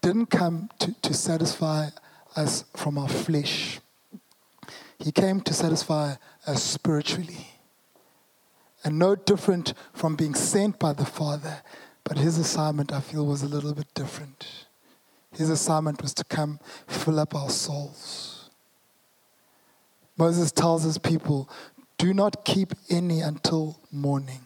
didn't 0.00 0.26
come 0.26 0.70
to, 0.78 0.94
to 1.02 1.12
satisfy 1.12 1.88
us 2.34 2.64
from 2.74 2.98
our 2.98 3.08
flesh, 3.08 3.80
He 4.98 5.12
came 5.12 5.40
to 5.42 5.52
satisfy 5.52 6.14
us 6.46 6.62
spiritually. 6.62 7.48
And 8.84 8.98
no 8.98 9.16
different 9.16 9.74
from 9.92 10.14
being 10.14 10.34
sent 10.34 10.78
by 10.78 10.92
the 10.92 11.04
Father, 11.04 11.62
but 12.08 12.16
his 12.16 12.38
assignment, 12.38 12.90
I 12.90 13.00
feel, 13.00 13.26
was 13.26 13.42
a 13.42 13.46
little 13.46 13.74
bit 13.74 13.92
different. 13.92 14.64
His 15.36 15.50
assignment 15.50 16.00
was 16.00 16.14
to 16.14 16.24
come 16.24 16.58
fill 16.86 17.20
up 17.20 17.34
our 17.34 17.50
souls. 17.50 18.48
Moses 20.16 20.50
tells 20.50 20.84
his 20.84 20.96
people, 20.96 21.50
do 21.98 22.14
not 22.14 22.46
keep 22.46 22.72
any 22.88 23.20
until 23.20 23.78
morning. 23.92 24.40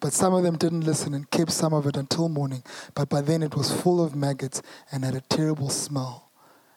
But 0.00 0.12
some 0.12 0.32
of 0.32 0.44
them 0.44 0.56
didn't 0.56 0.82
listen 0.82 1.12
and 1.12 1.28
kept 1.28 1.50
some 1.50 1.72
of 1.72 1.86
it 1.86 1.96
until 1.96 2.28
morning. 2.28 2.62
But 2.94 3.08
by 3.08 3.20
then 3.20 3.42
it 3.42 3.56
was 3.56 3.72
full 3.72 4.02
of 4.02 4.14
maggots 4.14 4.62
and 4.92 5.04
had 5.04 5.16
a 5.16 5.22
terrible 5.22 5.70
smell. 5.70 6.30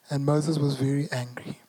And 0.10 0.26
Moses 0.26 0.58
was 0.58 0.76
very 0.76 1.08
angry. 1.12 1.60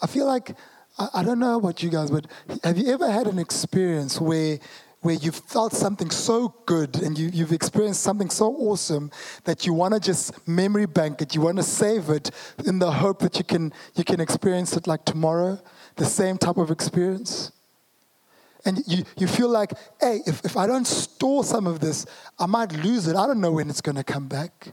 I 0.00 0.06
feel 0.06 0.26
like, 0.26 0.54
I, 1.00 1.08
I 1.14 1.24
don't 1.24 1.40
know 1.40 1.56
about 1.56 1.82
you 1.82 1.90
guys, 1.90 2.12
but 2.12 2.26
have 2.62 2.78
you 2.78 2.92
ever 2.92 3.10
had 3.10 3.26
an 3.26 3.40
experience 3.40 4.20
where 4.20 4.60
where 5.04 5.16
you've 5.16 5.36
felt 5.36 5.74
something 5.74 6.10
so 6.10 6.54
good 6.64 6.96
and 7.02 7.18
you, 7.18 7.28
you've 7.30 7.52
experienced 7.52 8.02
something 8.02 8.30
so 8.30 8.56
awesome 8.56 9.10
that 9.44 9.66
you 9.66 9.74
want 9.74 9.92
to 9.92 10.00
just 10.00 10.48
memory 10.48 10.86
bank 10.86 11.20
it, 11.20 11.34
you 11.34 11.42
want 11.42 11.58
to 11.58 11.62
save 11.62 12.08
it 12.08 12.30
in 12.64 12.78
the 12.78 12.90
hope 12.90 13.18
that 13.18 13.36
you 13.36 13.44
can, 13.44 13.70
you 13.96 14.02
can 14.02 14.18
experience 14.18 14.74
it 14.78 14.86
like 14.86 15.04
tomorrow, 15.04 15.60
the 15.96 16.06
same 16.06 16.38
type 16.38 16.56
of 16.56 16.70
experience. 16.70 17.52
And 18.64 18.82
you, 18.86 19.04
you 19.18 19.26
feel 19.26 19.50
like, 19.50 19.74
hey, 20.00 20.20
if, 20.26 20.42
if 20.42 20.56
I 20.56 20.66
don't 20.66 20.86
store 20.86 21.44
some 21.44 21.66
of 21.66 21.80
this, 21.80 22.06
I 22.38 22.46
might 22.46 22.72
lose 22.72 23.06
it. 23.06 23.14
I 23.14 23.26
don't 23.26 23.42
know 23.42 23.52
when 23.52 23.68
it's 23.68 23.82
going 23.82 23.96
to 23.96 24.04
come 24.04 24.26
back. 24.26 24.72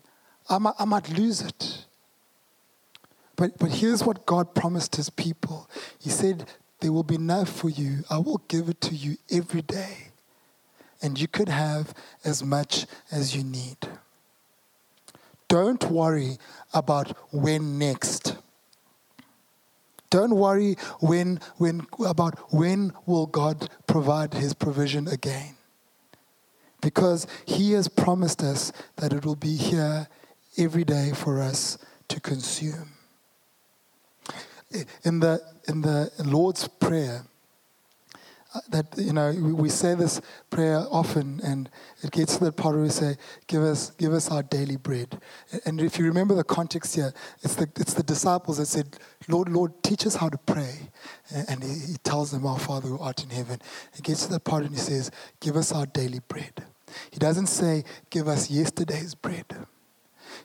I 0.49 0.59
might, 0.59 0.75
I 0.79 0.85
might 0.85 1.09
lose 1.09 1.41
it. 1.41 1.85
But, 3.35 3.59
but 3.59 3.69
here's 3.69 4.01
what 4.01 4.25
God 4.25 4.55
promised 4.55 4.95
his 4.95 5.09
people 5.09 5.69
He 5.99 6.09
said, 6.09 6.45
There 6.79 6.93
will 6.93 7.03
be 7.03 7.15
enough 7.15 7.49
for 7.49 7.69
you. 7.69 8.05
I 8.09 8.19
will 8.19 8.41
give 8.47 8.69
it 8.69 8.79
to 8.81 8.95
you 8.95 9.17
every 9.29 9.61
day 9.61 10.10
and 11.01 11.19
you 11.19 11.27
could 11.27 11.49
have 11.49 11.93
as 12.23 12.43
much 12.43 12.85
as 13.11 13.35
you 13.35 13.43
need. 13.43 13.77
Don't 15.47 15.83
worry 15.91 16.37
about 16.73 17.17
when 17.33 17.77
next. 17.77 18.37
Don't 20.09 20.35
worry 20.35 20.75
when, 20.99 21.39
when, 21.57 21.87
about 22.05 22.53
when 22.53 22.93
will 23.05 23.25
God 23.25 23.69
provide 23.87 24.33
his 24.33 24.53
provision 24.53 25.07
again. 25.07 25.55
Because 26.81 27.27
he 27.45 27.73
has 27.73 27.87
promised 27.87 28.41
us 28.41 28.71
that 28.97 29.13
it 29.13 29.25
will 29.25 29.35
be 29.35 29.55
here 29.55 30.07
every 30.57 30.83
day 30.83 31.11
for 31.13 31.41
us 31.41 31.77
to 32.07 32.19
consume. 32.19 32.91
In 35.03 35.19
the, 35.19 35.41
in 35.67 35.81
the 35.81 36.11
Lord's 36.23 36.67
Prayer, 36.67 37.25
that 38.69 38.85
you 38.97 39.13
know 39.13 39.31
we 39.31 39.69
say 39.69 39.95
this 39.95 40.19
prayer 40.49 40.85
often 40.91 41.39
and 41.43 41.69
it 42.03 42.11
gets 42.11 42.37
to 42.37 42.43
the 42.43 42.51
part 42.51 42.75
where 42.75 42.83
we 42.83 42.89
say 42.89 43.15
give 43.47 43.63
us 43.63 43.91
give 43.91 44.11
us 44.11 44.29
our 44.29 44.43
daily 44.43 44.75
bread. 44.75 45.21
And 45.65 45.79
if 45.79 45.97
you 45.97 46.05
remember 46.05 46.35
the 46.35 46.43
context 46.43 46.95
here 46.95 47.13
it's 47.43 47.55
the 47.55 47.69
it's 47.77 47.93
the 47.93 48.03
disciples 48.03 48.57
that 48.57 48.65
said 48.65 48.97
lord 49.29 49.47
lord 49.47 49.81
teach 49.83 50.05
us 50.05 50.15
how 50.15 50.27
to 50.27 50.37
pray. 50.37 50.89
And 51.47 51.63
he, 51.63 51.95
tells 52.03 52.31
them 52.31 52.45
our 52.45 52.59
father 52.59 52.89
who 52.89 52.99
art 52.99 53.23
in 53.23 53.29
heaven. 53.29 53.59
He 53.95 54.01
gets 54.01 54.25
to 54.25 54.33
the 54.33 54.39
part 54.39 54.63
and 54.63 54.71
he 54.71 54.79
says 54.79 55.11
give 55.39 55.55
us 55.55 55.71
our 55.71 55.85
daily 55.85 56.19
bread. 56.27 56.65
He 57.11 57.19
doesn't 57.19 57.47
say 57.47 57.83
give 58.09 58.27
us 58.27 58.49
yesterday's 58.49 59.15
bread. 59.15 59.45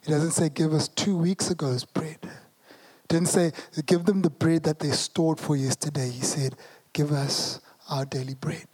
He 0.04 0.12
doesn't 0.12 0.32
say 0.32 0.48
give 0.48 0.72
us 0.72 0.86
two 0.86 1.16
weeks 1.16 1.50
ago's 1.50 1.84
bread. 1.84 2.18
He 2.22 3.08
didn't 3.08 3.28
say 3.28 3.52
give 3.86 4.04
them 4.04 4.22
the 4.22 4.30
bread 4.30 4.62
that 4.62 4.78
they 4.78 4.90
stored 4.90 5.40
for 5.40 5.56
yesterday. 5.56 6.08
He 6.08 6.20
said 6.20 6.54
give 6.92 7.10
us 7.10 7.60
our 7.88 8.04
daily 8.04 8.34
bread. 8.34 8.68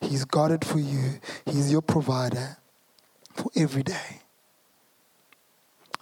He's 0.00 0.24
got 0.24 0.50
it 0.50 0.64
for 0.64 0.78
you. 0.78 1.20
He's 1.46 1.70
your 1.70 1.82
provider 1.82 2.56
for 3.34 3.50
every 3.56 3.82
day. 3.82 4.20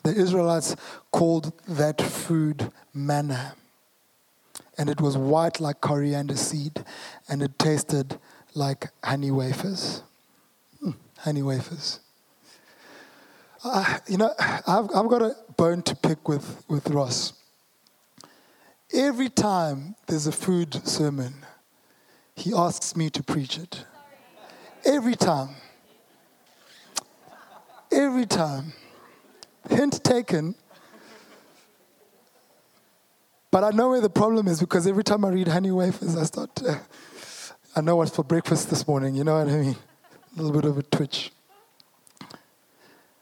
The 0.03 0.14
Israelites 0.14 0.77
called 1.11 1.53
that 1.68 2.01
food 2.01 2.70
manna. 2.94 3.55
And 4.79 4.88
it 4.88 5.01
was 5.01 5.16
white 5.16 5.61
like 5.61 5.81
coriander 5.83 6.37
seed, 6.37 6.85
and 7.29 7.42
it 7.42 7.59
tasted 7.59 8.18
like 8.55 8.88
honey 9.05 9.31
wafers. 9.31 10.03
Mm, 10.83 10.94
honey 11.18 11.42
wafers. 11.42 12.01
Uh, 13.62 13.99
you 14.09 14.16
know, 14.16 14.33
I've, 14.38 14.88
I've 14.94 15.09
got 15.09 15.20
a 15.20 15.37
bone 15.59 15.83
to 15.83 15.94
pick 15.94 16.27
with, 16.29 16.64
with 16.66 16.88
Ross. 16.88 17.35
Every 18.92 19.29
time 19.29 19.96
there's 20.07 20.27
a 20.27 20.33
food 20.33 20.87
sermon, 20.88 21.35
he 22.40 22.53
asks 22.55 22.96
me 22.96 23.11
to 23.11 23.22
preach 23.22 23.59
it. 23.59 23.85
Every 24.85 25.14
time. 25.14 25.50
Every 27.92 28.26
time. 28.26 28.72
Hint 29.68 30.03
taken. 30.03 30.55
But 33.50 33.64
I 33.64 33.70
know 33.70 33.90
where 33.90 34.00
the 34.00 34.11
problem 34.11 34.46
is 34.48 34.61
because 34.61 34.87
every 34.87 35.05
time 35.05 35.24
I 35.24 35.29
read 35.29 35.48
honey 35.48 35.70
wafers, 35.70 36.16
I 36.16 36.24
start 36.24 36.62
I 37.76 37.81
know 37.81 37.96
what's 37.96 38.14
for 38.14 38.24
breakfast 38.24 38.70
this 38.70 38.88
morning, 38.88 39.14
you 39.14 39.22
know 39.22 39.38
what 39.38 39.48
I 39.48 39.57
mean? 39.57 39.76
A 40.37 40.42
little 40.42 40.61
bit 40.61 40.68
of 40.68 40.79
a 40.79 40.83
twitch. 40.83 41.31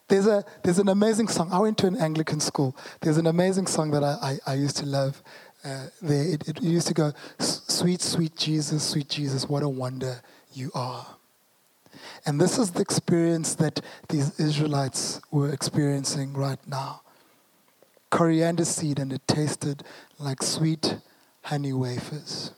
There's, 0.08 0.26
a, 0.26 0.42
there's 0.62 0.78
an 0.78 0.88
amazing 0.88 1.28
song. 1.28 1.50
I 1.52 1.58
went 1.58 1.76
to 1.78 1.86
an 1.86 1.96
Anglican 1.96 2.40
school. 2.40 2.74
There's 3.02 3.18
an 3.18 3.26
amazing 3.26 3.66
song 3.66 3.90
that 3.90 4.02
I, 4.02 4.38
I, 4.46 4.52
I 4.52 4.54
used 4.54 4.78
to 4.78 4.86
love 4.86 5.22
uh, 5.68 5.88
there, 6.00 6.34
it, 6.34 6.48
it 6.48 6.62
used 6.62 6.88
to 6.88 6.94
go, 6.94 7.12
Sweet, 7.38 8.00
sweet 8.00 8.36
Jesus, 8.36 8.82
sweet 8.82 9.08
Jesus, 9.08 9.48
what 9.48 9.62
a 9.62 9.68
wonder 9.68 10.22
you 10.52 10.70
are. 10.74 11.06
And 12.26 12.40
this 12.40 12.58
is 12.58 12.70
the 12.72 12.80
experience 12.80 13.54
that 13.56 13.80
these 14.08 14.38
Israelites 14.40 15.20
were 15.30 15.52
experiencing 15.52 16.32
right 16.32 16.58
now. 16.66 17.02
Coriander 18.10 18.64
seed, 18.64 18.98
and 18.98 19.12
it 19.12 19.26
tasted 19.26 19.84
like 20.18 20.42
sweet 20.42 20.98
honey 21.42 21.72
wafers. 21.72 22.52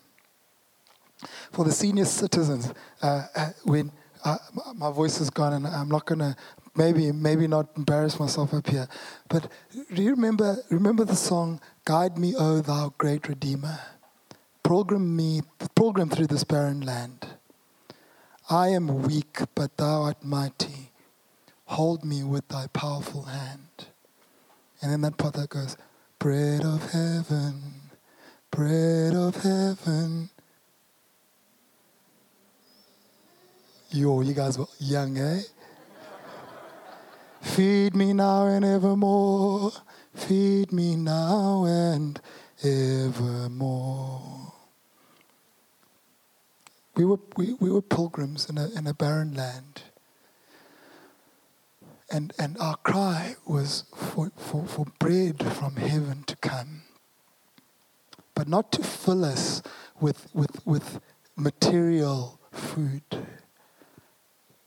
For 1.53 1.64
the 1.64 1.73
senior 1.73 2.05
citizens, 2.05 2.73
uh, 3.03 3.27
uh, 3.35 3.51
when 3.64 3.92
uh, 4.25 4.38
my 4.75 4.90
voice 4.90 5.20
is 5.20 5.31
gone 5.31 5.53
and 5.53 5.66
I'm 5.66 5.88
not 5.88 6.07
going 6.07 6.20
to 6.20 6.37
maybe 6.77 7.11
maybe 7.12 7.46
not 7.46 7.68
embarrass 7.77 8.18
myself 8.20 8.55
up 8.55 8.66
here, 8.66 8.88
but 9.29 9.51
do 9.94 10.03
you 10.03 10.11
remember 10.11 10.57
remember 10.70 11.05
the 11.05 11.16
song 11.16 11.61
Guide 11.90 12.18
me, 12.18 12.37
O 12.38 12.61
thou 12.61 12.94
great 12.98 13.26
Redeemer. 13.26 13.81
Program 14.62 15.16
me, 15.16 15.42
program 15.74 16.09
through 16.09 16.29
this 16.29 16.44
barren 16.44 16.83
land. 16.83 17.26
I 18.48 18.68
am 18.68 19.03
weak, 19.03 19.40
but 19.57 19.76
thou 19.76 20.03
art 20.03 20.22
mighty. 20.22 20.92
Hold 21.64 22.05
me 22.05 22.22
with 22.22 22.46
thy 22.46 22.68
powerful 22.68 23.22
hand. 23.22 23.88
And 24.81 24.92
then 24.92 25.00
that 25.00 25.18
part 25.18 25.35
that 25.35 25.48
goes, 25.48 25.76
Bread 26.20 26.64
of 26.64 26.92
heaven, 26.92 27.61
bread 28.53 29.14
of 29.14 29.42
heaven. 29.42 30.31
Yo, 33.90 34.20
you 34.20 34.33
guys 34.33 34.57
were 34.57 34.66
young, 34.79 35.18
eh? 35.18 35.40
Feed 37.40 37.96
me 37.96 38.12
now 38.12 38.46
and 38.46 38.64
evermore 38.64 39.72
Feed 40.14 40.73
me 40.73 40.96
now 40.96 41.64
and 41.64 42.20
evermore. 42.62 44.53
We 46.96 47.05
were, 47.05 47.20
we, 47.37 47.55
we 47.55 47.70
were 47.70 47.83
pilgrims 47.83 48.49
in 48.51 48.59
a, 48.59 48.68
in 48.70 48.87
a 48.87 48.94
barren 48.94 49.35
land. 49.35 49.83
and, 52.11 52.33
and 52.38 52.59
our 52.59 52.77
cry 52.77 53.37
was 53.46 53.85
for, 53.94 54.33
for, 54.37 54.66
for 54.66 54.87
bread 54.99 55.42
from 55.55 55.77
heaven 55.77 56.25
to 56.27 56.37
come. 56.37 56.83
But 58.35 58.49
not 58.49 58.73
to 58.73 58.83
fill 58.83 59.25
us 59.25 59.62
with, 60.01 60.29
with, 60.35 60.66
with 60.66 61.01
material 61.37 62.40
food, 62.53 63.03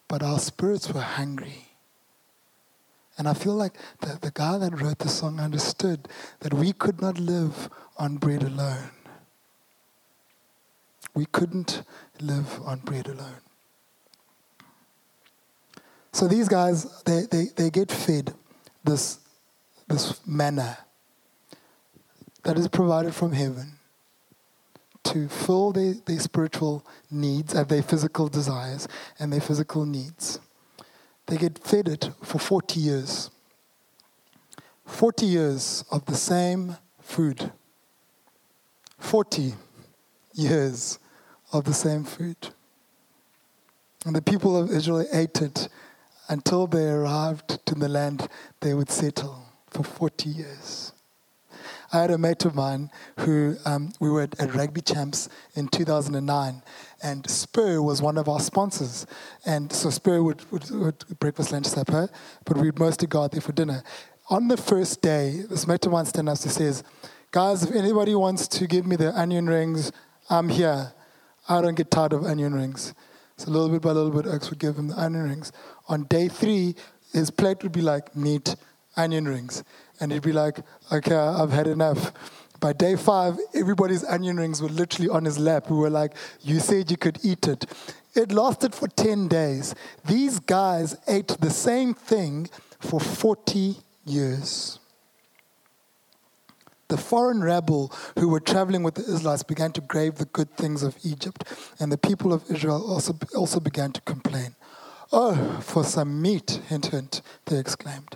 but 0.08 0.24
our 0.24 0.40
spirits 0.40 0.92
were 0.92 1.02
hungry. 1.02 1.73
And 3.24 3.30
I 3.30 3.34
feel 3.34 3.54
like 3.54 3.72
the, 4.02 4.20
the 4.20 4.32
guy 4.32 4.58
that 4.58 4.82
wrote 4.82 5.00
the 5.00 5.08
song 5.08 5.40
understood 5.40 6.10
that 6.42 6.54
we 6.54 6.74
could 6.74 7.02
not 7.02 7.18
live 7.18 7.70
on 7.98 8.18
bread 8.18 8.44
alone. 8.44 8.90
We 11.16 11.26
couldn't 11.28 11.84
live 12.20 12.60
on 12.66 12.80
bread 12.80 13.08
alone. 13.08 13.40
So 16.12 16.28
these 16.28 16.50
guys, 16.50 17.02
they, 17.04 17.22
they, 17.32 17.46
they 17.56 17.70
get 17.70 17.94
fed 17.94 18.34
this, 18.84 19.20
this 19.88 20.20
manna 20.28 20.80
that 22.44 22.58
is 22.58 22.68
provided 22.68 23.16
from 23.16 23.32
heaven 23.32 23.72
to 25.06 25.30
fill 25.30 25.72
their, 25.72 25.94
their 25.94 26.20
spiritual 26.20 26.86
needs 27.10 27.54
and 27.54 27.70
their 27.70 27.84
physical 27.84 28.28
desires 28.28 28.86
and 29.18 29.32
their 29.32 29.40
physical 29.40 29.86
needs. 29.86 30.42
They 31.28 31.38
get 31.38 31.60
fed 31.60 31.88
it 31.88 32.10
for 32.22 32.40
40 32.40 32.80
years. 32.80 33.30
40 34.86 35.26
years 35.26 35.84
of 35.92 36.06
the 36.06 36.16
same 36.16 36.78
food. 37.02 37.52
40 39.00 39.54
years 40.34 41.00
of 41.52 41.64
the 41.64 41.74
same 41.74 42.04
food. 42.04 42.38
And 44.06 44.16
the 44.16 44.22
people 44.22 44.58
of 44.58 44.70
Israel 44.70 45.06
ate 45.14 45.42
it 45.42 45.70
until 46.28 46.68
they 46.68 46.90
arrived 46.90 47.66
to 47.66 47.76
the 47.76 47.88
land 47.88 48.28
they 48.60 48.74
would 48.74 48.90
settle 48.90 49.46
for 49.70 49.84
40 49.84 50.30
years. 50.30 50.94
I 51.92 52.02
had 52.02 52.12
a 52.12 52.18
mate 52.18 52.44
of 52.46 52.56
mine 52.56 52.90
who 53.20 53.56
um, 53.66 53.94
we 54.00 54.10
were 54.10 54.24
at, 54.24 54.40
at, 54.40 54.56
Rugby 54.56 54.82
Champs 54.82 55.30
in 55.54 55.68
2009, 55.68 56.64
and 57.04 57.30
Spur 57.30 57.82
was 57.82 58.02
one 58.02 58.18
of 58.18 58.30
our 58.30 58.40
sponsors. 58.40 59.06
And 59.46 59.72
so 59.72 59.90
Spur 59.90 60.24
would, 60.24 60.50
would, 60.52 60.70
would 60.72 61.20
breakfast, 61.20 61.52
lunch, 61.52 61.68
supper, 61.68 62.10
but 62.46 62.58
we'd 62.58 62.80
mostly 62.80 63.08
go 63.08 63.24
out 63.24 63.34
there 63.34 63.42
for 63.42 63.52
dinner. 63.52 63.84
On 64.30 64.48
the 64.48 64.58
first 64.58 65.02
day, 65.02 65.44
this 65.50 65.68
mate 65.68 65.86
of 65.86 65.92
mine 65.92 66.06
stands 66.06 66.32
up 66.32 66.46
and 66.46 66.52
says, 66.52 66.84
Guys, 67.32 67.64
if 67.64 67.76
anybody 67.76 68.16
wants 68.16 68.48
to 68.48 68.68
give 68.68 68.86
me 68.86 68.96
the 68.96 69.12
onion 69.20 69.48
rings, 69.48 69.92
I'm 70.30 70.50
here. 70.50 70.94
I 71.50 71.62
don't 71.62 71.76
get 71.76 71.92
tired 71.92 72.14
of 72.14 72.24
onion 72.24 72.54
rings. 72.54 72.94
So 73.38 73.52
little 73.52 73.70
bit 73.70 73.82
by 73.82 73.92
little 73.92 74.12
bit, 74.12 74.32
Oaks 74.32 74.50
would 74.50 74.60
give 74.60 74.78
him 74.78 74.88
the 74.88 75.00
onion 75.00 75.24
rings. 75.24 75.52
On 75.90 76.04
day 76.06 76.30
three, 76.30 76.76
his 77.12 77.32
plate 77.32 77.64
would 77.64 77.72
be 77.72 77.82
like 77.82 78.16
meat, 78.16 78.56
onion 78.96 79.28
rings. 79.28 79.64
And 80.00 80.12
he'd 80.12 80.22
be 80.22 80.32
like, 80.32 80.60
okay, 80.92 81.16
I've 81.16 81.52
had 81.52 81.68
enough. 81.68 82.14
By 82.64 82.72
day 82.72 82.96
five, 82.96 83.38
everybody's 83.54 84.06
onion 84.06 84.38
rings 84.38 84.62
were 84.62 84.70
literally 84.70 85.10
on 85.10 85.26
his 85.26 85.38
lap. 85.38 85.70
We 85.70 85.76
were 85.76 85.90
like, 85.90 86.16
you 86.40 86.62
said 86.62 86.90
you 86.90 86.96
could 86.96 87.20
eat 87.22 87.46
it. 87.46 87.66
It 88.16 88.32
lasted 88.32 88.74
for 88.74 88.88
10 88.88 89.28
days. 89.28 89.76
These 90.06 90.40
guys 90.40 90.96
ate 91.06 91.28
the 91.42 91.50
same 91.50 91.94
thing 91.94 92.50
for 92.80 93.02
40 93.02 93.76
years. 94.06 94.80
The 96.88 96.96
foreign 96.96 97.44
rabble 97.44 97.92
who 98.18 98.30
were 98.30 98.40
traveling 98.40 98.84
with 98.84 98.96
the 98.96 99.02
Israelites 99.14 99.44
began 99.44 99.74
to 99.74 99.82
crave 99.82 100.16
the 100.16 100.26
good 100.26 100.56
things 100.56 100.84
of 100.84 100.96
Egypt, 101.04 101.44
and 101.82 101.92
the 101.92 101.98
people 101.98 102.32
of 102.32 102.50
Israel 102.50 102.82
also, 102.90 103.14
also 103.36 103.60
began 103.60 103.92
to 103.92 104.00
complain. 104.04 104.56
Oh, 105.12 105.60
for 105.60 105.84
some 105.84 106.22
meat, 106.22 106.62
hint, 106.70 106.86
hint, 106.86 107.22
they 107.48 107.60
exclaimed. 107.60 108.16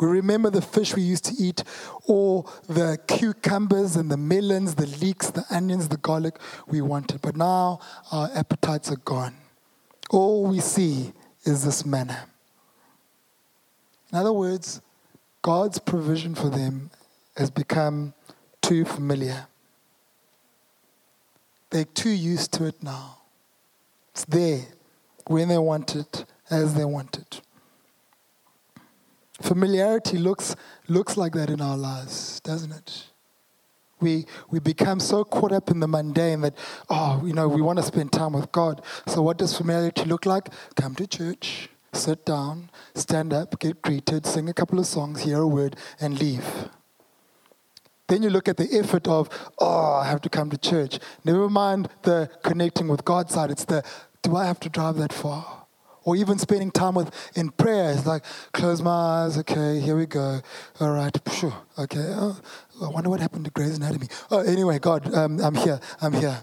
We 0.00 0.06
remember 0.06 0.48
the 0.48 0.62
fish 0.62 0.96
we 0.96 1.02
used 1.02 1.26
to 1.26 1.34
eat, 1.38 1.62
or 2.06 2.50
the 2.66 2.98
cucumbers 3.06 3.96
and 3.96 4.10
the 4.10 4.16
melons, 4.16 4.76
the 4.76 4.86
leeks, 4.86 5.30
the 5.30 5.44
onions, 5.50 5.88
the 5.88 5.98
garlic 5.98 6.38
we 6.66 6.80
wanted. 6.80 7.20
But 7.20 7.36
now 7.36 7.80
our 8.10 8.30
appetites 8.34 8.90
are 8.90 8.96
gone. 8.96 9.34
All 10.08 10.46
we 10.46 10.60
see 10.60 11.12
is 11.44 11.64
this 11.64 11.84
manna. 11.84 12.26
In 14.10 14.18
other 14.18 14.32
words, 14.32 14.80
God's 15.42 15.78
provision 15.78 16.34
for 16.34 16.48
them 16.48 16.90
has 17.36 17.50
become 17.50 18.14
too 18.62 18.86
familiar. 18.86 19.46
They're 21.68 21.84
too 21.84 22.10
used 22.10 22.52
to 22.54 22.64
it 22.64 22.82
now. 22.82 23.18
It's 24.12 24.24
there 24.24 24.62
when 25.26 25.48
they 25.48 25.58
want 25.58 25.94
it, 25.94 26.24
as 26.50 26.74
they 26.74 26.84
want 26.84 27.18
it. 27.18 27.42
Familiarity 29.40 30.18
looks, 30.18 30.54
looks 30.88 31.16
like 31.16 31.32
that 31.32 31.50
in 31.50 31.60
our 31.60 31.76
lives, 31.76 32.40
doesn't 32.40 32.72
it? 32.72 33.06
We, 34.00 34.26
we 34.50 34.60
become 34.60 35.00
so 35.00 35.24
caught 35.24 35.52
up 35.52 35.70
in 35.70 35.80
the 35.80 35.88
mundane 35.88 36.40
that, 36.40 36.56
oh, 36.88 37.22
you 37.24 37.32
know, 37.32 37.48
we 37.48 37.60
want 37.60 37.78
to 37.78 37.82
spend 37.82 38.12
time 38.12 38.32
with 38.32 38.50
God. 38.50 38.82
So, 39.06 39.20
what 39.20 39.36
does 39.36 39.56
familiarity 39.56 40.04
look 40.04 40.24
like? 40.24 40.48
Come 40.74 40.94
to 40.94 41.06
church, 41.06 41.68
sit 41.92 42.24
down, 42.24 42.70
stand 42.94 43.34
up, 43.34 43.58
get 43.58 43.82
greeted, 43.82 44.24
sing 44.24 44.48
a 44.48 44.54
couple 44.54 44.78
of 44.78 44.86
songs, 44.86 45.20
hear 45.20 45.38
a 45.38 45.46
word, 45.46 45.76
and 46.00 46.18
leave. 46.18 46.68
Then 48.08 48.22
you 48.22 48.30
look 48.30 48.48
at 48.48 48.56
the 48.56 48.68
effort 48.76 49.06
of, 49.06 49.28
oh, 49.58 50.00
I 50.02 50.06
have 50.06 50.20
to 50.22 50.28
come 50.28 50.50
to 50.50 50.58
church. 50.58 50.98
Never 51.24 51.48
mind 51.48 51.88
the 52.02 52.28
connecting 52.42 52.88
with 52.88 53.04
God 53.04 53.30
side. 53.30 53.50
It's 53.50 53.64
the, 53.64 53.84
do 54.22 54.34
I 54.34 54.46
have 54.46 54.58
to 54.60 54.68
drive 54.68 54.96
that 54.96 55.12
far? 55.12 55.59
Or 56.04 56.16
even 56.16 56.38
spending 56.38 56.70
time 56.70 56.94
with 56.94 57.10
in 57.34 57.50
prayer. 57.50 57.92
It's 57.92 58.06
like, 58.06 58.24
close 58.52 58.80
my 58.80 58.90
eyes, 59.24 59.38
okay, 59.38 59.80
here 59.80 59.96
we 59.96 60.06
go. 60.06 60.40
All 60.80 60.92
right, 60.92 61.16
sure, 61.32 61.54
okay. 61.78 62.14
Oh, 62.16 62.38
I 62.82 62.88
wonder 62.88 63.10
what 63.10 63.20
happened 63.20 63.44
to 63.44 63.50
Grey's 63.50 63.76
Anatomy. 63.76 64.08
Oh, 64.30 64.40
anyway, 64.40 64.78
God, 64.78 65.12
um, 65.14 65.38
I'm 65.40 65.54
here, 65.54 65.78
I'm 66.00 66.14
here. 66.14 66.42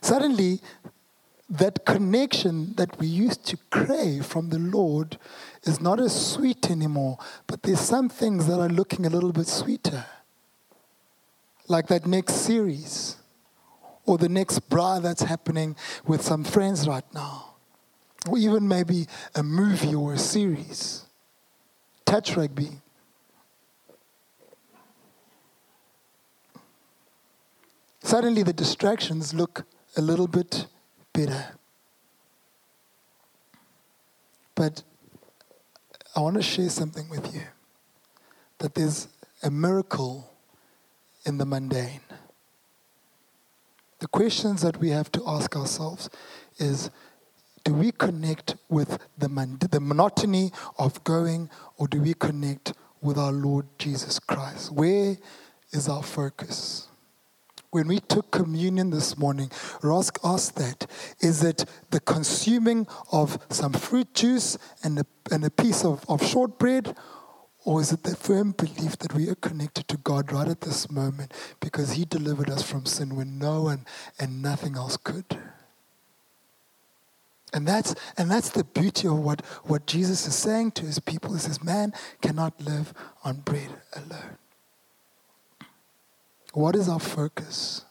Suddenly, 0.00 0.60
that 1.48 1.84
connection 1.84 2.74
that 2.76 2.98
we 2.98 3.06
used 3.06 3.44
to 3.46 3.58
crave 3.70 4.24
from 4.24 4.48
the 4.48 4.58
Lord 4.58 5.18
is 5.64 5.80
not 5.80 6.00
as 6.00 6.32
sweet 6.32 6.70
anymore, 6.70 7.18
but 7.46 7.62
there's 7.62 7.80
some 7.80 8.08
things 8.08 8.46
that 8.46 8.58
are 8.58 8.68
looking 8.68 9.04
a 9.04 9.10
little 9.10 9.32
bit 9.32 9.46
sweeter. 9.46 10.06
Like 11.68 11.88
that 11.88 12.06
next 12.06 12.34
series, 12.36 13.16
or 14.04 14.18
the 14.18 14.28
next 14.28 14.68
braai 14.68 15.00
that's 15.02 15.22
happening 15.22 15.76
with 16.06 16.22
some 16.22 16.44
friends 16.44 16.88
right 16.88 17.04
now, 17.14 17.54
or 18.28 18.38
even 18.38 18.66
maybe 18.66 19.06
a 19.34 19.42
movie 19.42 19.94
or 19.94 20.14
a 20.14 20.18
series. 20.18 21.06
Touch 22.04 22.36
rugby. 22.36 22.80
Suddenly, 28.02 28.42
the 28.42 28.52
distractions 28.52 29.32
look 29.32 29.64
a 29.96 30.02
little 30.02 30.26
bit 30.26 30.66
better. 31.12 31.54
But 34.54 34.82
I 36.14 36.20
want 36.20 36.36
to 36.36 36.42
share 36.42 36.68
something 36.68 37.08
with 37.08 37.34
you 37.34 37.42
that 38.58 38.74
there's 38.74 39.08
a 39.42 39.50
miracle 39.50 40.32
in 41.24 41.38
the 41.38 41.46
mundane. 41.46 42.00
The 44.02 44.08
questions 44.08 44.62
that 44.62 44.78
we 44.78 44.90
have 44.90 45.12
to 45.12 45.22
ask 45.28 45.54
ourselves 45.54 46.10
is 46.58 46.90
do 47.62 47.72
we 47.72 47.92
connect 47.92 48.56
with 48.68 48.98
the, 49.16 49.28
mon- 49.28 49.58
the 49.60 49.78
monotony 49.78 50.50
of 50.76 51.04
going 51.04 51.48
or 51.76 51.86
do 51.86 52.02
we 52.02 52.12
connect 52.12 52.72
with 53.00 53.16
our 53.16 53.30
Lord 53.30 53.66
Jesus 53.78 54.18
Christ? 54.18 54.72
Where 54.72 55.16
is 55.70 55.88
our 55.88 56.02
focus? 56.02 56.88
when 57.70 57.88
we 57.88 58.00
took 58.00 58.30
communion 58.30 58.90
this 58.90 59.16
morning, 59.16 59.50
Ross 59.82 60.10
asked 60.22 60.56
that 60.56 60.86
is 61.20 61.42
it 61.42 61.64
the 61.90 62.00
consuming 62.00 62.86
of 63.12 63.38
some 63.48 63.72
fruit 63.72 64.12
juice 64.12 64.58
and 64.84 64.98
a, 64.98 65.06
and 65.30 65.42
a 65.44 65.50
piece 65.50 65.82
of, 65.84 66.04
of 66.06 66.22
shortbread? 66.22 66.94
Or 67.64 67.80
is 67.80 67.92
it 67.92 68.02
the 68.02 68.16
firm 68.16 68.52
belief 68.52 68.98
that 68.98 69.14
we 69.14 69.28
are 69.28 69.36
connected 69.36 69.86
to 69.88 69.96
God 69.96 70.32
right 70.32 70.48
at 70.48 70.62
this 70.62 70.90
moment 70.90 71.32
because 71.60 71.92
He 71.92 72.04
delivered 72.04 72.50
us 72.50 72.62
from 72.62 72.86
sin 72.86 73.14
when 73.14 73.38
no 73.38 73.62
one 73.62 73.86
and 74.18 74.42
nothing 74.42 74.76
else 74.76 74.96
could? 74.96 75.38
And 77.52 77.68
that's, 77.68 77.94
and 78.16 78.30
that's 78.30 78.50
the 78.50 78.64
beauty 78.64 79.06
of 79.06 79.18
what, 79.18 79.44
what 79.64 79.86
Jesus 79.86 80.26
is 80.26 80.34
saying 80.34 80.72
to 80.72 80.86
his 80.86 80.98
people. 80.98 81.34
He 81.34 81.40
says, 81.40 81.62
Man 81.62 81.92
cannot 82.22 82.58
live 82.60 82.94
on 83.24 83.40
bread 83.40 83.68
alone. 83.94 84.38
What 86.54 86.76
is 86.76 86.88
our 86.88 87.00
focus? 87.00 87.84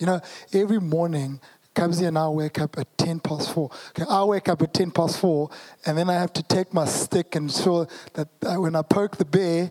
You 0.00 0.06
know, 0.06 0.20
every 0.52 0.80
morning, 0.80 1.40
Kabzi 1.74 2.06
and 2.06 2.18
I 2.18 2.28
wake 2.28 2.60
up 2.60 2.78
at 2.78 2.98
10 2.98 3.20
past 3.20 3.52
4. 3.52 3.70
Okay, 3.90 4.04
I 4.08 4.24
wake 4.24 4.48
up 4.48 4.60
at 4.62 4.74
10 4.74 4.90
past 4.90 5.18
4, 5.20 5.50
and 5.86 5.96
then 5.96 6.10
I 6.10 6.14
have 6.14 6.32
to 6.34 6.42
take 6.42 6.74
my 6.74 6.84
stick 6.84 7.34
and 7.34 7.48
ensure 7.48 7.88
that 8.14 8.28
when 8.40 8.76
I 8.76 8.82
poke 8.82 9.16
the 9.16 9.24
bear, 9.24 9.70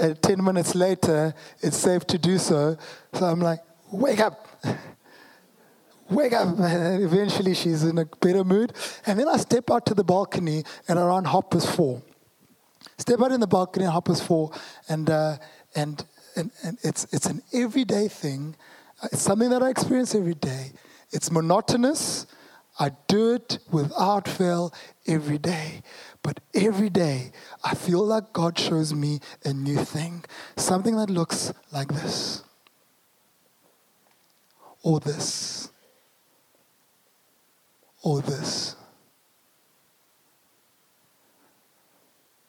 uh, 0.00 0.14
10 0.14 0.42
minutes 0.42 0.74
later, 0.74 1.34
it's 1.60 1.76
safe 1.76 2.06
to 2.06 2.18
do 2.18 2.38
so. 2.38 2.76
So 3.12 3.26
I'm 3.26 3.40
like, 3.40 3.60
wake 3.90 4.20
up. 4.20 4.48
wake 6.10 6.32
up. 6.32 6.58
And 6.58 7.02
eventually 7.04 7.54
she's 7.54 7.84
in 7.84 7.98
a 7.98 8.06
better 8.06 8.44
mood. 8.44 8.72
And 9.06 9.18
then 9.18 9.28
I 9.28 9.36
step 9.36 9.70
out 9.70 9.84
to 9.86 9.94
the 9.94 10.04
balcony 10.04 10.64
and 10.88 10.98
around 10.98 11.26
Hoppers 11.26 11.66
4. 11.66 12.00
Step 12.98 13.20
out 13.20 13.32
in 13.32 13.40
the 13.40 13.46
balcony 13.46 13.84
at 13.84 13.92
Hoppers 13.92 14.20
4 14.20 14.50
and, 14.88 15.10
uh, 15.10 15.36
and, 15.74 16.04
and, 16.36 16.50
and 16.62 16.78
it's, 16.82 17.06
it's 17.12 17.26
an 17.26 17.42
everyday 17.52 18.08
thing. 18.08 18.56
Uh, 19.02 19.08
It's 19.12 19.22
something 19.22 19.50
that 19.50 19.62
I 19.62 19.70
experience 19.70 20.14
every 20.14 20.34
day. 20.34 20.72
It's 21.12 21.30
monotonous. 21.30 22.26
I 22.78 22.92
do 23.06 23.34
it 23.34 23.58
without 23.70 24.26
fail 24.26 24.72
every 25.06 25.38
day. 25.38 25.82
But 26.22 26.40
every 26.54 26.88
day, 26.88 27.32
I 27.62 27.74
feel 27.74 28.04
like 28.04 28.32
God 28.32 28.58
shows 28.58 28.94
me 28.94 29.20
a 29.44 29.52
new 29.52 29.76
thing. 29.76 30.24
Something 30.56 30.96
that 30.96 31.10
looks 31.10 31.52
like 31.72 31.88
this. 31.88 32.42
Or 34.82 35.00
this. 35.00 35.70
Or 38.02 38.20
this. 38.20 38.76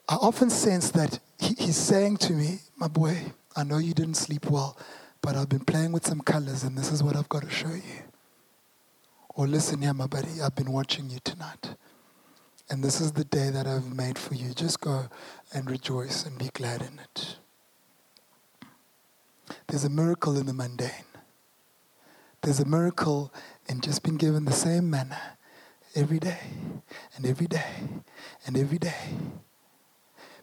I 0.07 0.15
often 0.15 0.49
sense 0.49 0.91
that 0.91 1.19
he, 1.39 1.55
he's 1.55 1.77
saying 1.77 2.17
to 2.17 2.33
me, 2.33 2.59
My 2.75 2.87
boy, 2.87 3.17
I 3.55 3.63
know 3.63 3.77
you 3.77 3.93
didn't 3.93 4.15
sleep 4.15 4.49
well, 4.49 4.77
but 5.21 5.35
I've 5.35 5.49
been 5.49 5.65
playing 5.65 5.91
with 5.91 6.05
some 6.05 6.21
colors 6.21 6.63
and 6.63 6.77
this 6.77 6.91
is 6.91 7.01
what 7.01 7.15
I've 7.15 7.29
got 7.29 7.43
to 7.43 7.49
show 7.49 7.69
you. 7.69 8.12
Or 9.35 9.47
listen 9.47 9.81
here, 9.81 9.93
my 9.93 10.07
buddy, 10.07 10.41
I've 10.43 10.55
been 10.55 10.71
watching 10.71 11.09
you 11.09 11.19
tonight. 11.23 11.75
And 12.69 12.83
this 12.83 13.01
is 13.01 13.13
the 13.13 13.23
day 13.23 13.49
that 13.49 13.65
I've 13.65 13.93
made 13.93 14.17
for 14.17 14.35
you. 14.35 14.53
Just 14.53 14.79
go 14.79 15.07
and 15.53 15.69
rejoice 15.69 16.25
and 16.25 16.37
be 16.37 16.49
glad 16.53 16.81
in 16.81 16.99
it. 16.99 17.37
There's 19.67 19.83
a 19.83 19.89
miracle 19.89 20.37
in 20.37 20.45
the 20.45 20.53
mundane. 20.53 20.89
There's 22.41 22.59
a 22.59 22.65
miracle 22.65 23.33
in 23.67 23.81
just 23.81 24.03
being 24.03 24.17
given 24.17 24.45
the 24.45 24.51
same 24.51 24.89
manna 24.89 25.19
every 25.95 26.19
day 26.19 26.39
and 27.15 27.25
every 27.25 27.47
day 27.47 27.71
and 28.45 28.57
every 28.57 28.77
day. 28.77 29.15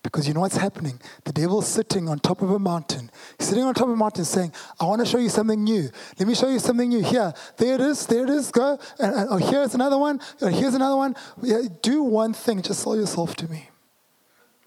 Because 0.02 0.26
you 0.26 0.32
know 0.32 0.40
what's 0.40 0.56
happening? 0.56 0.98
The 1.24 1.32
devil's 1.32 1.68
sitting 1.68 2.08
on 2.08 2.18
top 2.20 2.40
of 2.40 2.50
a 2.50 2.58
mountain. 2.58 3.10
He's 3.38 3.48
sitting 3.48 3.64
on 3.64 3.74
top 3.74 3.88
of 3.88 3.92
a 3.92 3.96
mountain 3.96 4.24
saying, 4.24 4.52
I 4.80 4.84
want 4.84 5.00
to 5.00 5.06
show 5.06 5.18
you 5.18 5.28
something 5.28 5.62
new. 5.62 5.90
Let 6.18 6.26
me 6.26 6.34
show 6.34 6.48
you 6.48 6.58
something 6.58 6.88
new. 6.88 7.02
Here, 7.02 7.34
there 7.58 7.74
it 7.74 7.80
is, 7.82 8.06
there 8.06 8.24
it 8.24 8.30
is, 8.30 8.50
go. 8.50 8.78
And, 8.98 9.14
and, 9.14 9.28
oh, 9.30 9.36
here's 9.36 9.74
another 9.74 9.98
one. 9.98 10.20
Oh, 10.40 10.48
here's 10.48 10.74
another 10.74 10.96
one. 10.96 11.14
Yeah, 11.42 11.62
do 11.82 12.02
one 12.02 12.32
thing. 12.32 12.62
Just 12.62 12.82
sell 12.82 12.96
yourself 12.96 13.36
to 13.36 13.50
me. 13.50 13.68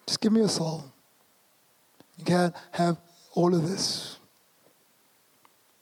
Just 0.05 0.21
give 0.21 0.31
me 0.31 0.41
your 0.41 0.49
soul. 0.49 0.85
You 2.17 2.25
can't 2.25 2.55
have 2.71 2.97
all 3.33 3.55
of 3.55 3.67
this. 3.67 4.17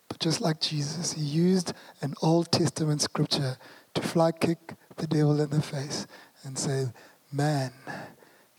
But 0.08 0.20
just 0.20 0.40
like 0.40 0.62
Jesus, 0.62 1.12
he 1.12 1.24
used 1.24 1.74
an 2.02 2.14
Old 2.22 2.52
Testament 2.54 3.02
scripture 3.02 3.58
to 3.96 4.02
fly 4.02 4.32
kick 4.32 4.76
the 4.96 5.08
devil 5.08 5.42
in 5.42 5.50
the 5.50 5.62
face 5.62 6.08
and 6.44 6.58
say, 6.58 6.86
Man 7.34 7.72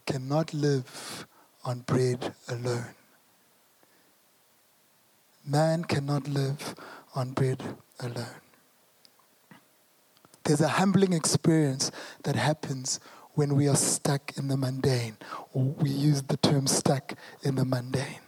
cannot 0.06 0.52
live 0.52 1.26
on 1.64 1.80
bread 1.80 2.34
alone. 2.48 2.94
Man 5.46 5.84
cannot 5.84 6.28
live 6.28 6.74
on 7.14 7.32
bread 7.32 7.62
alone. 8.00 8.40
There's 10.44 10.60
a 10.60 10.68
humbling 10.68 11.12
experience 11.12 11.90
that 12.24 12.36
happens 12.36 13.00
when 13.34 13.54
we 13.54 13.68
are 13.68 13.76
stuck 13.76 14.36
in 14.36 14.48
the 14.48 14.56
mundane, 14.56 15.16
or 15.52 15.64
we 15.64 15.90
use 15.90 16.22
the 16.22 16.36
term 16.36 16.66
stuck 16.66 17.14
in 17.42 17.54
the 17.54 17.64
mundane. 17.64 18.20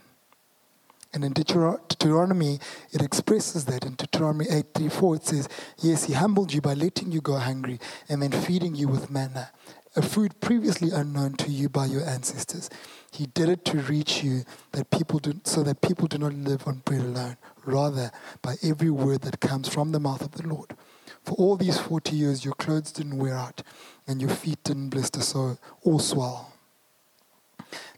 And 1.13 1.25
in 1.25 1.33
Deuteronomy, 1.33 2.59
it 2.91 3.01
expresses 3.01 3.65
that. 3.67 3.85
In 3.85 3.95
Deuteronomy 3.95 4.47
8 4.51 4.75
3 4.75 4.89
4, 4.89 5.17
it 5.17 5.25
says, 5.25 5.49
Yes, 5.79 6.05
he 6.05 6.13
humbled 6.13 6.53
you 6.53 6.61
by 6.61 6.75
letting 6.75 7.13
you 7.13 7.21
go 7.21 7.37
hungry 7.37 7.79
and 8.09 8.21
then 8.21 8.33
feeding 8.33 8.75
you 8.75 8.89
with 8.89 9.11
manna, 9.11 9.53
a 9.97 10.03
food 10.03 10.41
previously 10.41 10.91
unknown 10.91 11.35
to 11.35 11.51
you 11.51 11.69
by 11.69 11.87
your 11.87 12.05
ancestors. 12.05 12.69
He 13.13 13.27
did 13.27 13.49
it 13.49 13.65
to 13.67 13.79
reach 13.79 14.25
you 14.25 14.45
that 14.73 14.91
people 14.91 15.21
do, 15.21 15.41
so 15.45 15.63
that 15.63 15.81
people 15.81 16.09
do 16.09 16.19
not 16.19 16.35
live 16.35 16.67
on 16.67 16.83
bread 16.85 17.03
alone, 17.03 17.37
rather 17.65 18.11
by 18.43 18.57
every 18.63 18.91
word 18.91 19.23
that 19.23 19.41
comes 19.41 19.69
from 19.69 19.93
the 19.93 20.01
mouth 20.01 20.23
of 20.23 20.33
the 20.33 20.49
Lord. 20.49 20.77
For 21.25 21.35
all 21.37 21.57
these 21.57 21.79
40 21.79 22.15
years, 22.15 22.45
your 22.45 22.55
clothes 22.55 22.93
didn't 22.93 23.19
wear 23.19 23.35
out 23.35 23.63
and 24.07 24.21
your 24.21 24.31
feet 24.31 24.63
didn't 24.65 24.91
blister 24.91 25.21
so 25.21 25.59
or 25.83 26.01
swell. 26.01 26.53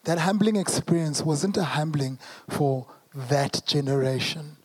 That 0.04 0.18
humbling 0.18 0.56
experience 0.56 1.22
wasn't 1.22 1.56
a 1.56 1.64
humbling 1.64 2.18
for 2.48 2.86
that 3.14 3.62
generation, 3.66 4.56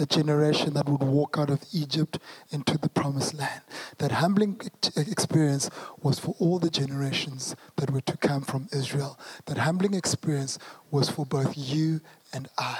the 0.00 0.06
generation 0.06 0.72
that 0.72 0.88
would 0.88 1.02
walk 1.02 1.36
out 1.38 1.50
of 1.50 1.62
Egypt 1.74 2.18
into 2.50 2.78
the 2.78 2.88
promised 2.88 3.34
land. 3.34 3.60
That 3.98 4.12
humbling 4.12 4.58
experience 4.96 5.68
was 6.02 6.18
for 6.18 6.34
all 6.38 6.58
the 6.58 6.70
generations 6.70 7.54
that 7.76 7.90
were 7.90 8.00
to 8.00 8.16
come 8.16 8.40
from 8.40 8.66
Israel. 8.72 9.18
That 9.44 9.58
humbling 9.58 9.92
experience 9.92 10.58
was 10.90 11.10
for 11.10 11.26
both 11.26 11.52
you 11.54 12.00
and 12.32 12.48
I. 12.56 12.78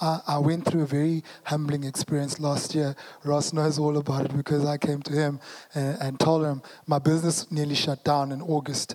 I, 0.00 0.20
I 0.28 0.38
went 0.38 0.64
through 0.64 0.82
a 0.82 0.86
very 0.86 1.24
humbling 1.42 1.82
experience 1.82 2.38
last 2.38 2.76
year. 2.76 2.94
Ross 3.24 3.52
knows 3.52 3.80
all 3.80 3.98
about 3.98 4.26
it 4.26 4.36
because 4.36 4.64
I 4.64 4.78
came 4.78 5.02
to 5.02 5.12
him 5.12 5.40
and, 5.74 6.00
and 6.00 6.20
told 6.20 6.44
him 6.44 6.62
my 6.86 7.00
business 7.00 7.50
nearly 7.50 7.74
shut 7.74 8.04
down 8.04 8.30
in 8.30 8.40
August. 8.40 8.94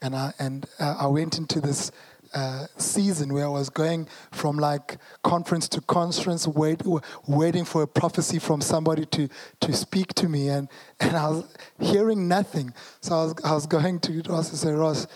And 0.00 0.14
I, 0.14 0.32
and 0.38 0.64
uh, 0.78 0.94
I 1.00 1.06
went 1.08 1.38
into 1.38 1.60
this 1.60 1.90
uh, 2.34 2.66
season 2.76 3.32
where 3.32 3.44
I 3.44 3.48
was 3.48 3.70
going 3.70 4.08
from 4.32 4.58
like 4.58 4.98
conference 5.22 5.68
to 5.70 5.80
conference, 5.82 6.46
wait, 6.46 6.82
waiting 7.26 7.64
for 7.64 7.82
a 7.82 7.86
prophecy 7.86 8.38
from 8.38 8.60
somebody 8.60 9.06
to, 9.06 9.28
to 9.60 9.72
speak 9.72 10.14
to 10.14 10.28
me, 10.28 10.48
and, 10.48 10.68
and 11.00 11.16
I 11.16 11.28
was 11.28 11.56
hearing 11.78 12.28
nothing. 12.28 12.72
So 13.00 13.14
I 13.14 13.24
was, 13.24 13.34
I 13.44 13.52
was 13.54 13.66
going 13.66 14.00
to 14.00 14.22
Ross 14.28 14.50
and 14.50 14.58
say, 14.58 14.72
Ross, 14.72 15.06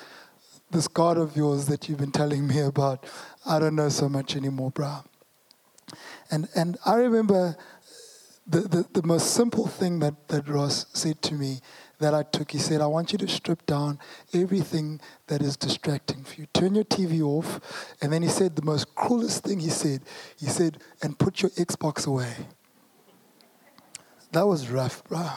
this 0.70 0.86
God 0.88 1.18
of 1.18 1.36
yours 1.36 1.66
that 1.66 1.88
you've 1.88 1.98
been 1.98 2.12
telling 2.12 2.46
me 2.46 2.60
about, 2.60 3.04
I 3.46 3.58
don't 3.58 3.74
know 3.74 3.88
so 3.88 4.08
much 4.08 4.36
anymore, 4.36 4.70
bro. 4.70 4.98
And, 6.30 6.48
and 6.54 6.78
I 6.86 6.94
remember 6.94 7.56
the, 8.46 8.60
the, 8.60 9.00
the 9.00 9.06
most 9.06 9.34
simple 9.34 9.66
thing 9.66 9.98
that, 10.00 10.28
that 10.28 10.48
Ross 10.48 10.86
said 10.92 11.22
to 11.22 11.34
me 11.34 11.60
that 12.00 12.14
I 12.14 12.22
took. 12.24 12.50
He 12.50 12.58
said, 12.58 12.80
I 12.80 12.86
want 12.86 13.12
you 13.12 13.18
to 13.18 13.28
strip 13.28 13.64
down 13.66 13.98
everything 14.34 15.00
that 15.28 15.42
is 15.42 15.56
distracting 15.56 16.24
for 16.24 16.40
you. 16.40 16.46
Turn 16.52 16.74
your 16.74 16.84
TV 16.84 17.22
off. 17.22 17.60
And 18.02 18.12
then 18.12 18.22
he 18.22 18.28
said, 18.28 18.56
the 18.56 18.62
most 18.62 18.94
cruelest 18.94 19.44
thing 19.44 19.60
he 19.60 19.70
said, 19.70 20.02
he 20.36 20.46
said, 20.46 20.78
and 21.02 21.18
put 21.18 21.42
your 21.42 21.50
Xbox 21.52 22.06
away. 22.06 22.34
That 24.32 24.46
was 24.46 24.68
rough, 24.68 25.04
bro. 25.04 25.28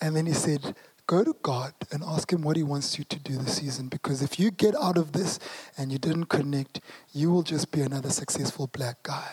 And 0.00 0.16
then 0.16 0.26
he 0.26 0.32
said, 0.32 0.74
go 1.06 1.24
to 1.24 1.34
God 1.42 1.74
and 1.92 2.02
ask 2.02 2.32
Him 2.32 2.42
what 2.42 2.56
He 2.56 2.62
wants 2.62 2.98
you 2.98 3.04
to 3.04 3.18
do 3.18 3.36
this 3.36 3.56
season. 3.56 3.88
Because 3.88 4.22
if 4.22 4.38
you 4.38 4.50
get 4.50 4.74
out 4.76 4.96
of 4.96 5.12
this 5.12 5.38
and 5.76 5.92
you 5.92 5.98
didn't 5.98 6.26
connect, 6.26 6.80
you 7.12 7.30
will 7.30 7.42
just 7.42 7.70
be 7.70 7.80
another 7.80 8.10
successful 8.10 8.66
black 8.68 9.02
guy. 9.02 9.32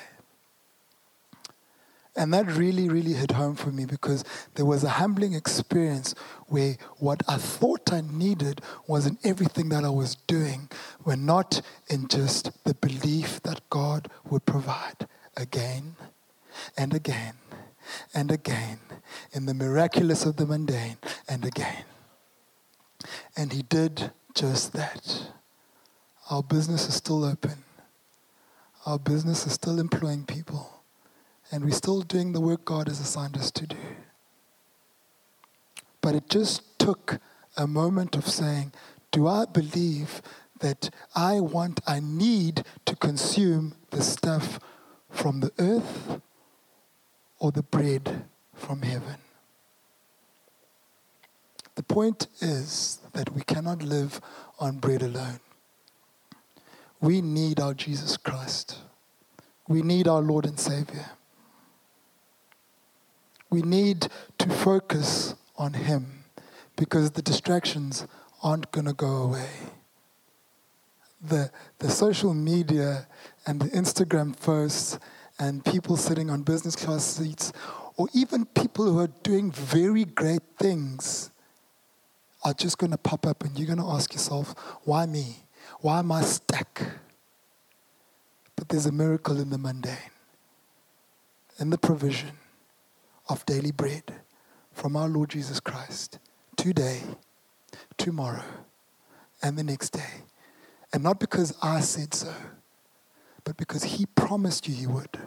And 2.15 2.33
that 2.33 2.45
really, 2.45 2.89
really 2.89 3.13
hit 3.13 3.31
home 3.31 3.55
for 3.55 3.71
me 3.71 3.85
because 3.85 4.25
there 4.55 4.65
was 4.65 4.83
a 4.83 4.89
humbling 4.89 5.33
experience 5.33 6.13
where 6.47 6.75
what 6.97 7.23
I 7.27 7.37
thought 7.37 7.93
I 7.93 8.01
needed 8.01 8.61
was 8.85 9.05
in 9.05 9.17
everything 9.23 9.69
that 9.69 9.85
I 9.85 9.89
was 9.89 10.15
doing, 10.27 10.69
were 11.05 11.15
not 11.15 11.61
in 11.87 12.09
just 12.09 12.51
the 12.65 12.73
belief 12.73 13.41
that 13.43 13.61
God 13.69 14.09
would 14.29 14.45
provide 14.45 15.07
again 15.37 15.95
and 16.77 16.93
again 16.93 17.35
and 18.13 18.29
again 18.29 18.79
in 19.31 19.45
the 19.45 19.53
miraculous 19.53 20.25
of 20.25 20.35
the 20.35 20.45
mundane 20.45 20.97
and 21.29 21.45
again. 21.45 21.85
And 23.37 23.53
He 23.53 23.61
did 23.61 24.11
just 24.35 24.73
that. 24.73 25.27
Our 26.29 26.43
business 26.43 26.89
is 26.89 26.95
still 26.95 27.23
open, 27.23 27.63
our 28.85 28.99
business 28.99 29.47
is 29.47 29.53
still 29.53 29.79
employing 29.79 30.25
people 30.25 30.80
and 31.51 31.65
we're 31.65 31.71
still 31.71 32.01
doing 32.01 32.31
the 32.31 32.41
work 32.41 32.63
God 32.65 32.87
has 32.87 32.99
assigned 32.99 33.37
us 33.37 33.51
to 33.51 33.67
do. 33.67 33.77
But 35.99 36.15
it 36.15 36.29
just 36.29 36.79
took 36.79 37.19
a 37.57 37.67
moment 37.67 38.15
of 38.15 38.27
saying, 38.27 38.71
Do 39.11 39.27
I 39.27 39.45
believe 39.45 40.21
that 40.61 40.89
I 41.15 41.39
want, 41.39 41.81
I 41.85 41.99
need 41.99 42.63
to 42.85 42.95
consume 42.95 43.75
the 43.89 44.01
stuff 44.01 44.59
from 45.09 45.41
the 45.41 45.51
earth 45.59 46.21
or 47.39 47.51
the 47.51 47.63
bread 47.63 48.23
from 48.55 48.81
heaven? 48.81 49.17
The 51.75 51.83
point 51.83 52.27
is 52.39 52.99
that 53.13 53.33
we 53.33 53.41
cannot 53.41 53.81
live 53.81 54.21
on 54.59 54.77
bread 54.77 55.01
alone. 55.01 55.39
We 56.99 57.21
need 57.21 57.59
our 57.59 57.73
Jesus 57.73 58.17
Christ. 58.17 58.77
We 59.67 59.81
need 59.81 60.07
our 60.07 60.21
Lord 60.21 60.45
and 60.45 60.59
Savior. 60.59 61.09
We 63.51 63.61
need 63.61 64.07
to 64.37 64.49
focus 64.49 65.35
on 65.57 65.73
Him 65.73 66.23
because 66.77 67.11
the 67.11 67.21
distractions 67.21 68.07
aren't 68.41 68.71
going 68.71 68.87
to 68.87 68.93
go 68.93 69.23
away. 69.23 69.49
The, 71.21 71.51
the 71.79 71.89
social 71.89 72.33
media 72.33 73.07
and 73.45 73.59
the 73.61 73.67
Instagram 73.69 74.39
posts 74.39 74.97
and 75.37 75.63
people 75.65 75.97
sitting 75.97 76.29
on 76.29 76.43
business 76.43 76.77
class 76.77 77.03
seats, 77.03 77.51
or 77.97 78.07
even 78.13 78.45
people 78.45 78.85
who 78.85 78.99
are 78.99 79.11
doing 79.21 79.51
very 79.51 80.05
great 80.05 80.43
things 80.57 81.29
are 82.43 82.53
just 82.53 82.77
going 82.77 82.91
to 82.91 82.97
pop 82.97 83.27
up 83.27 83.43
and 83.43 83.59
you're 83.59 83.67
going 83.67 83.79
to 83.79 83.93
ask 83.93 84.13
yourself, 84.13 84.55
why 84.85 85.05
me? 85.05 85.43
Why 85.81 85.99
am 85.99 86.11
I 86.11 86.21
stuck? 86.21 86.81
But 88.55 88.69
there's 88.69 88.85
a 88.85 88.91
miracle 88.91 89.39
in 89.39 89.49
the 89.49 89.57
mundane, 89.57 89.97
in 91.59 91.69
the 91.69 91.77
provision 91.77 92.31
of 93.31 93.45
daily 93.45 93.71
bread 93.71 94.13
from 94.73 94.97
our 94.97 95.07
Lord 95.07 95.29
Jesus 95.29 95.61
Christ 95.61 96.19
today, 96.57 97.01
tomorrow, 97.97 98.43
and 99.41 99.57
the 99.57 99.63
next 99.63 99.91
day. 99.91 100.23
And 100.93 101.01
not 101.01 101.19
because 101.19 101.55
I 101.61 101.79
said 101.79 102.13
so, 102.13 102.33
but 103.45 103.55
because 103.55 103.83
He 103.83 104.05
promised 104.05 104.67
you 104.67 104.75
He 104.75 104.85
would. 104.85 105.17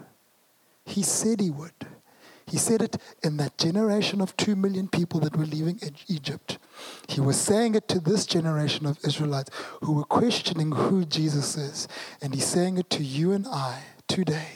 He 0.85 1.03
said 1.03 1.41
He 1.41 1.51
would. 1.51 1.73
He 2.47 2.59
said 2.59 2.83
it 2.83 2.99
in 3.23 3.39
that 3.39 3.57
generation 3.57 4.21
of 4.21 4.37
two 4.37 4.55
million 4.55 4.87
people 4.87 5.19
that 5.21 5.35
were 5.35 5.47
leaving 5.47 5.81
Egypt. 6.07 6.59
He 7.09 7.23
was 7.23 7.41
saying 7.41 7.75
it 7.75 7.89
to 7.89 8.01
this 8.01 8.27
generation 8.27 8.85
of 8.85 8.99
Israelites 9.03 9.51
who 9.81 9.93
were 9.93 10.05
questioning 10.05 10.73
who 10.73 11.07
Jesus 11.07 11.57
is. 11.57 11.89
And 12.21 12.35
He's 12.35 12.45
saying 12.45 12.77
it 12.77 12.91
to 12.91 13.03
you 13.03 13.33
and 13.33 13.47
I 13.47 13.81
today 14.09 14.49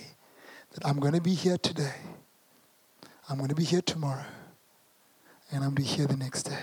that 0.72 0.86
I'm 0.86 1.00
going 1.00 1.14
to 1.14 1.22
be 1.22 1.32
here 1.32 1.56
today. 1.56 1.94
I'm 3.28 3.36
going 3.36 3.48
to 3.48 3.54
be 3.54 3.64
here 3.64 3.82
tomorrow. 3.82 4.24
And 5.50 5.64
I'm 5.64 5.74
going 5.74 5.76
to 5.76 5.82
be 5.82 5.88
here 5.88 6.06
the 6.06 6.16
next 6.16 6.44
day. 6.44 6.62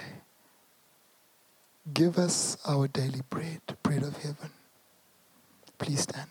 Give 1.93 2.17
us 2.17 2.58
our 2.67 2.88
daily 2.88 3.21
bread, 3.30 3.62
bread 3.84 4.04
of 4.04 4.17
heaven. 4.17 4.49
Please 5.78 6.01
stand. 6.01 6.30